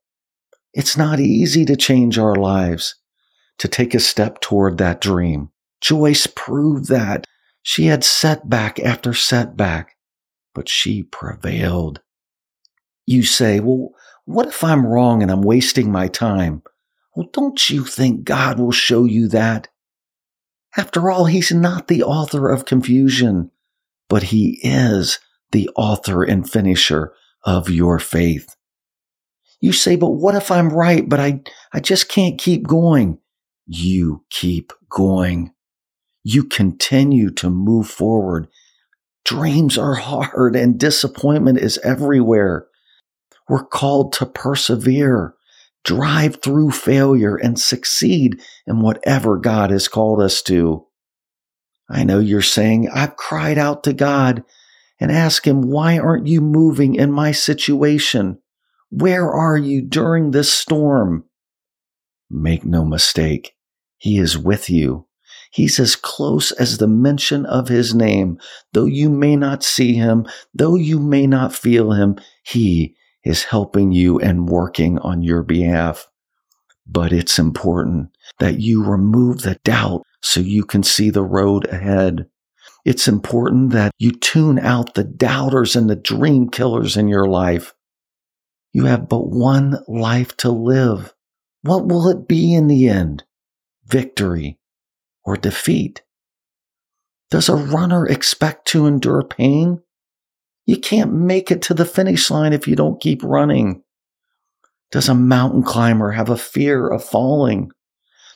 It's 0.73 0.97
not 0.97 1.19
easy 1.19 1.65
to 1.65 1.75
change 1.75 2.17
our 2.17 2.35
lives, 2.35 2.95
to 3.59 3.67
take 3.67 3.93
a 3.93 3.99
step 3.99 4.41
toward 4.41 4.77
that 4.79 5.01
dream. 5.01 5.49
Joyce 5.81 6.27
proved 6.27 6.87
that. 6.89 7.27
She 7.61 7.85
had 7.85 8.03
setback 8.03 8.79
after 8.79 9.13
setback, 9.13 9.95
but 10.53 10.67
she 10.67 11.03
prevailed. 11.03 12.01
You 13.05 13.23
say, 13.23 13.59
well, 13.59 13.89
what 14.25 14.47
if 14.47 14.63
I'm 14.63 14.85
wrong 14.85 15.21
and 15.21 15.31
I'm 15.31 15.41
wasting 15.41 15.91
my 15.91 16.07
time? 16.07 16.63
Well, 17.15 17.29
don't 17.31 17.69
you 17.69 17.85
think 17.85 18.23
God 18.23 18.59
will 18.59 18.71
show 18.71 19.05
you 19.05 19.27
that? 19.29 19.67
After 20.75 21.11
all, 21.11 21.25
He's 21.25 21.51
not 21.51 21.87
the 21.87 22.03
author 22.03 22.49
of 22.49 22.65
confusion, 22.65 23.51
but 24.09 24.23
He 24.23 24.59
is 24.63 25.19
the 25.53 25.69
author 25.75 26.23
and 26.23 26.49
finisher 26.49 27.13
of 27.45 27.69
your 27.69 27.99
faith. 27.99 28.55
You 29.61 29.71
say, 29.71 29.95
but 29.95 30.09
what 30.09 30.35
if 30.35 30.51
I'm 30.51 30.69
right, 30.69 31.07
but 31.07 31.21
I, 31.21 31.41
I 31.71 31.79
just 31.79 32.09
can't 32.09 32.37
keep 32.37 32.67
going? 32.67 33.19
You 33.65 34.25
keep 34.29 34.73
going. 34.89 35.53
You 36.23 36.43
continue 36.43 37.31
to 37.31 37.49
move 37.49 37.87
forward. 37.87 38.49
Dreams 39.23 39.77
are 39.77 39.95
hard 39.95 40.57
and 40.57 40.77
disappointment 40.77 41.59
is 41.59 41.77
everywhere. 41.77 42.67
We're 43.47 43.63
called 43.63 44.11
to 44.13 44.25
persevere 44.25 45.35
drive 45.83 46.41
through 46.41 46.71
failure 46.71 47.35
and 47.35 47.59
succeed 47.59 48.41
in 48.65 48.81
whatever 48.81 49.37
God 49.37 49.69
has 49.69 49.87
called 49.87 50.21
us 50.21 50.41
to. 50.43 50.87
I 51.89 52.03
know 52.03 52.19
you're 52.19 52.41
saying, 52.41 52.89
I've 52.89 53.17
cried 53.17 53.57
out 53.57 53.83
to 53.83 53.93
God 53.93 54.43
and 55.03 55.11
ask 55.11 55.45
Him, 55.45 55.63
why 55.63 55.99
aren't 55.99 56.27
you 56.27 56.39
moving 56.39 56.95
in 56.95 57.11
my 57.11 57.33
situation? 57.33 58.39
Where 58.89 59.29
are 59.29 59.57
you 59.57 59.81
during 59.81 60.31
this 60.31 60.49
storm? 60.49 61.25
Make 62.29 62.63
no 62.63 62.85
mistake, 62.85 63.51
He 63.97 64.17
is 64.17 64.37
with 64.37 64.69
you. 64.69 65.07
He's 65.51 65.77
as 65.77 65.97
close 65.97 66.53
as 66.53 66.77
the 66.77 66.87
mention 66.87 67.45
of 67.45 67.67
His 67.67 67.93
name. 67.93 68.39
Though 68.71 68.85
you 68.85 69.09
may 69.09 69.35
not 69.35 69.61
see 69.61 69.95
Him, 69.95 70.25
though 70.53 70.75
you 70.75 70.99
may 70.99 71.27
not 71.27 71.53
feel 71.53 71.91
Him, 71.91 72.15
He 72.41 72.95
is 73.25 73.43
helping 73.43 73.91
you 73.91 74.21
and 74.21 74.47
working 74.47 74.99
on 74.99 75.21
your 75.21 75.43
behalf. 75.43 76.07
But 76.87 77.11
it's 77.11 77.37
important 77.37 78.15
that 78.39 78.61
you 78.61 78.85
remove 78.85 79.41
the 79.41 79.59
doubt 79.65 80.03
so 80.21 80.39
you 80.39 80.63
can 80.63 80.81
see 80.81 81.09
the 81.09 81.23
road 81.23 81.67
ahead. 81.67 82.27
It's 82.85 83.07
important 83.07 83.71
that 83.71 83.91
you 83.97 84.11
tune 84.11 84.59
out 84.59 84.93
the 84.93 85.05
doubters 85.05 85.75
and 85.75 85.89
the 85.89 85.95
dream 85.95 86.49
killers 86.49 86.97
in 86.97 87.07
your 87.07 87.27
life. 87.27 87.73
You 88.73 88.85
have 88.85 89.07
but 89.07 89.29
one 89.29 89.77
life 89.87 90.35
to 90.37 90.51
live. 90.51 91.13
What 91.61 91.87
will 91.87 92.09
it 92.09 92.27
be 92.27 92.53
in 92.53 92.67
the 92.67 92.89
end? 92.89 93.23
Victory 93.85 94.59
or 95.23 95.37
defeat? 95.37 96.01
Does 97.31 97.47
a 97.47 97.55
runner 97.55 98.05
expect 98.05 98.67
to 98.69 98.85
endure 98.85 99.23
pain? 99.23 99.81
You 100.65 100.77
can't 100.77 101.13
make 101.13 101.51
it 101.51 101.61
to 101.63 101.73
the 101.73 101.85
finish 101.85 102.29
line 102.29 102.53
if 102.53 102.67
you 102.67 102.75
don't 102.75 103.01
keep 103.01 103.23
running. 103.23 103.83
Does 104.91 105.09
a 105.09 105.15
mountain 105.15 105.63
climber 105.63 106.11
have 106.11 106.29
a 106.29 106.37
fear 106.37 106.87
of 106.87 107.03
falling? 107.03 107.71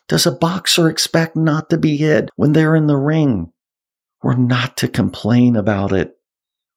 Does 0.07 0.25
a 0.25 0.31
boxer 0.31 0.89
expect 0.89 1.35
not 1.35 1.69
to 1.69 1.77
be 1.77 1.97
hit 1.97 2.29
when 2.35 2.53
they're 2.53 2.75
in 2.75 2.87
the 2.87 2.97
ring? 2.97 3.51
We're 4.23 4.35
not 4.35 4.77
to 4.77 4.87
complain 4.87 5.55
about 5.55 5.91
it. 5.91 6.17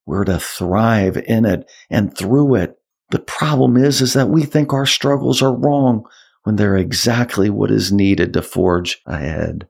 We're 0.06 0.24
to 0.24 0.38
thrive 0.38 1.16
in 1.16 1.44
it 1.44 1.70
and 1.88 2.16
through 2.16 2.56
it. 2.56 2.78
The 3.10 3.18
problem 3.18 3.76
is, 3.76 4.00
is 4.00 4.12
that 4.14 4.28
we 4.28 4.44
think 4.44 4.72
our 4.72 4.86
struggles 4.86 5.42
are 5.42 5.54
wrong 5.54 6.04
when 6.44 6.56
they're 6.56 6.76
exactly 6.76 7.50
what 7.50 7.70
is 7.70 7.92
needed 7.92 8.32
to 8.32 8.42
forge 8.42 9.00
ahead. 9.06 9.68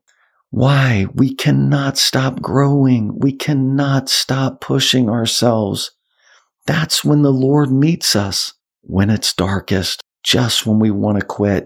Why? 0.51 1.07
We 1.15 1.35
cannot 1.35 1.97
stop 1.97 2.43
growing. 2.43 3.19
We 3.19 3.33
cannot 3.33 4.09
stop 4.09 4.61
pushing 4.61 5.09
ourselves. 5.09 5.93
That's 6.67 7.05
when 7.05 7.23
the 7.23 7.33
Lord 7.33 7.71
meets 7.71 8.15
us, 8.15 8.55
when 8.83 9.11
it's 9.11 9.33
darkest, 9.33 10.03
just 10.23 10.67
when 10.67 10.79
we 10.79 10.91
want 10.91 11.19
to 11.19 11.25
quit. 11.25 11.65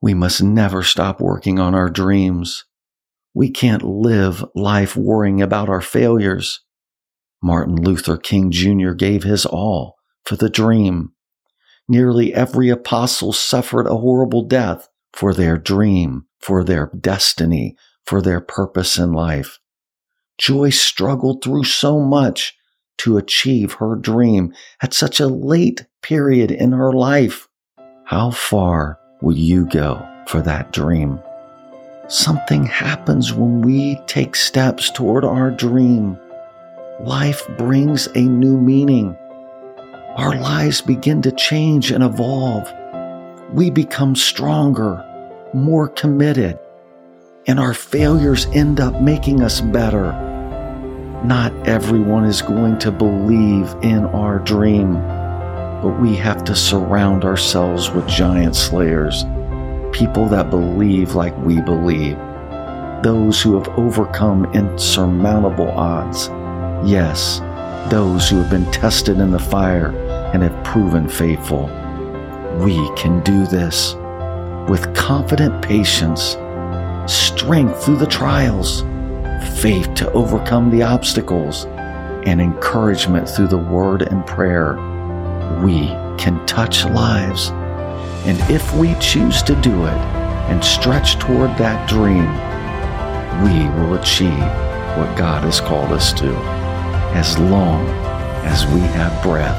We 0.00 0.14
must 0.14 0.42
never 0.42 0.82
stop 0.82 1.20
working 1.20 1.58
on 1.58 1.74
our 1.74 1.90
dreams. 1.90 2.64
We 3.34 3.50
can't 3.50 3.82
live 3.82 4.44
life 4.54 4.96
worrying 4.96 5.40
about 5.40 5.68
our 5.68 5.80
failures. 5.80 6.60
Martin 7.42 7.76
Luther 7.76 8.16
King 8.16 8.50
Jr. 8.50 8.90
gave 8.92 9.22
his 9.22 9.46
all 9.46 9.96
for 10.24 10.36
the 10.36 10.50
dream. 10.50 11.12
Nearly 11.88 12.34
every 12.34 12.68
apostle 12.68 13.32
suffered 13.32 13.86
a 13.86 13.96
horrible 13.96 14.42
death 14.42 14.88
for 15.12 15.32
their 15.34 15.56
dream 15.56 16.26
for 16.40 16.64
their 16.64 16.90
destiny, 16.98 17.76
for 18.04 18.20
their 18.20 18.40
purpose 18.40 18.98
in 18.98 19.12
life. 19.12 19.58
Joyce 20.38 20.80
struggled 20.80 21.44
through 21.44 21.64
so 21.64 22.00
much 22.00 22.56
to 22.98 23.18
achieve 23.18 23.74
her 23.74 23.94
dream 23.94 24.52
at 24.82 24.94
such 24.94 25.20
a 25.20 25.26
late 25.26 25.86
period 26.02 26.50
in 26.50 26.72
her 26.72 26.92
life. 26.92 27.46
How 28.04 28.30
far 28.30 28.98
will 29.20 29.36
you 29.36 29.66
go 29.66 30.06
for 30.26 30.40
that 30.42 30.72
dream? 30.72 31.20
Something 32.10 32.66
happens 32.66 33.32
when 33.32 33.62
we 33.62 33.94
take 34.08 34.34
steps 34.34 34.90
toward 34.90 35.24
our 35.24 35.48
dream. 35.48 36.18
Life 36.98 37.46
brings 37.56 38.08
a 38.16 38.22
new 38.22 38.60
meaning. 38.60 39.16
Our 40.16 40.34
lives 40.34 40.80
begin 40.80 41.22
to 41.22 41.30
change 41.30 41.92
and 41.92 42.02
evolve. 42.02 42.68
We 43.52 43.70
become 43.70 44.16
stronger, 44.16 45.04
more 45.54 45.86
committed, 45.86 46.58
and 47.46 47.60
our 47.60 47.74
failures 47.74 48.46
end 48.46 48.80
up 48.80 49.00
making 49.00 49.40
us 49.40 49.60
better. 49.60 50.10
Not 51.22 51.52
everyone 51.68 52.24
is 52.24 52.42
going 52.42 52.80
to 52.80 52.90
believe 52.90 53.72
in 53.82 54.04
our 54.06 54.40
dream, 54.40 54.94
but 55.80 56.00
we 56.00 56.16
have 56.16 56.42
to 56.46 56.56
surround 56.56 57.24
ourselves 57.24 57.88
with 57.88 58.08
giant 58.08 58.56
slayers, 58.56 59.24
people 59.92 60.26
that 60.28 60.50
believe 60.50 61.14
like 61.14 61.36
we 61.38 61.60
believe, 61.60 62.16
those 63.02 63.40
who 63.40 63.58
have 63.58 63.68
overcome 63.78 64.44
insurmountable 64.54 65.70
odds. 65.70 66.28
Yes, 66.88 67.40
those 67.90 68.28
who 68.28 68.38
have 68.38 68.50
been 68.50 68.70
tested 68.70 69.18
in 69.18 69.30
the 69.30 69.38
fire 69.38 69.88
and 70.32 70.42
have 70.42 70.64
proven 70.64 71.08
faithful. 71.08 71.66
We 72.58 72.76
can 72.96 73.20
do 73.22 73.46
this 73.46 73.94
with 74.68 74.94
confident 74.94 75.62
patience, 75.62 76.36
strength 77.10 77.84
through 77.84 77.96
the 77.96 78.06
trials, 78.06 78.82
faith 79.60 79.92
to 79.94 80.10
overcome 80.12 80.70
the 80.70 80.82
obstacles, 80.82 81.64
and 82.26 82.40
encouragement 82.40 83.28
through 83.28 83.48
the 83.48 83.58
word 83.58 84.02
and 84.02 84.26
prayer. 84.26 84.74
We 85.64 85.86
can 86.18 86.44
touch 86.46 86.84
lives. 86.84 87.50
And 88.26 88.38
if 88.50 88.74
we 88.74 88.94
choose 89.00 89.42
to 89.44 89.54
do 89.56 89.86
it 89.86 89.98
and 90.50 90.64
stretch 90.64 91.18
toward 91.18 91.56
that 91.56 91.88
dream, 91.88 92.26
we 93.42 93.68
will 93.80 93.94
achieve 93.94 94.30
what 94.98 95.16
God 95.16 95.44
has 95.44 95.60
called 95.60 95.92
us 95.92 96.12
to. 96.14 96.34
As 97.14 97.38
long 97.38 97.86
as 98.44 98.66
we 98.66 98.80
have 98.80 99.22
breath, 99.22 99.58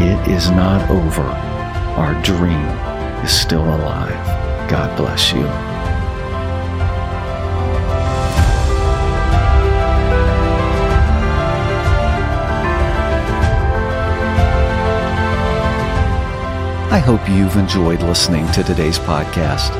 it 0.00 0.30
is 0.30 0.50
not 0.50 0.88
over. 0.90 1.22
Our 1.22 2.20
dream 2.22 2.66
is 3.24 3.32
still 3.32 3.64
alive. 3.64 4.68
God 4.68 4.94
bless 4.96 5.32
you. 5.32 5.65
I 16.88 16.98
hope 16.98 17.28
you've 17.28 17.56
enjoyed 17.56 18.00
listening 18.02 18.50
to 18.52 18.62
today's 18.62 18.98
podcast. 18.98 19.74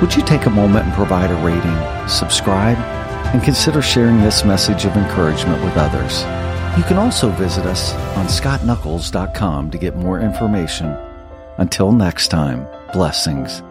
Would 0.00 0.14
you 0.16 0.22
take 0.22 0.46
a 0.46 0.50
moment 0.50 0.86
and 0.86 0.94
provide 0.94 1.30
a 1.30 1.36
rating, 1.36 2.08
subscribe, 2.08 2.76
and 3.32 3.42
consider 3.42 3.80
sharing 3.80 4.20
this 4.20 4.44
message 4.44 4.84
of 4.84 4.96
encouragement 4.96 5.62
with 5.64 5.76
others? 5.76 6.22
You 6.76 6.82
can 6.82 6.98
also 6.98 7.30
visit 7.30 7.64
us 7.64 7.92
on 8.16 8.26
scottnuckles.com 8.26 9.70
to 9.70 9.78
get 9.78 9.96
more 9.96 10.20
information. 10.20 10.96
Until 11.58 11.92
next 11.92 12.28
time, 12.28 12.66
blessings 12.92 13.62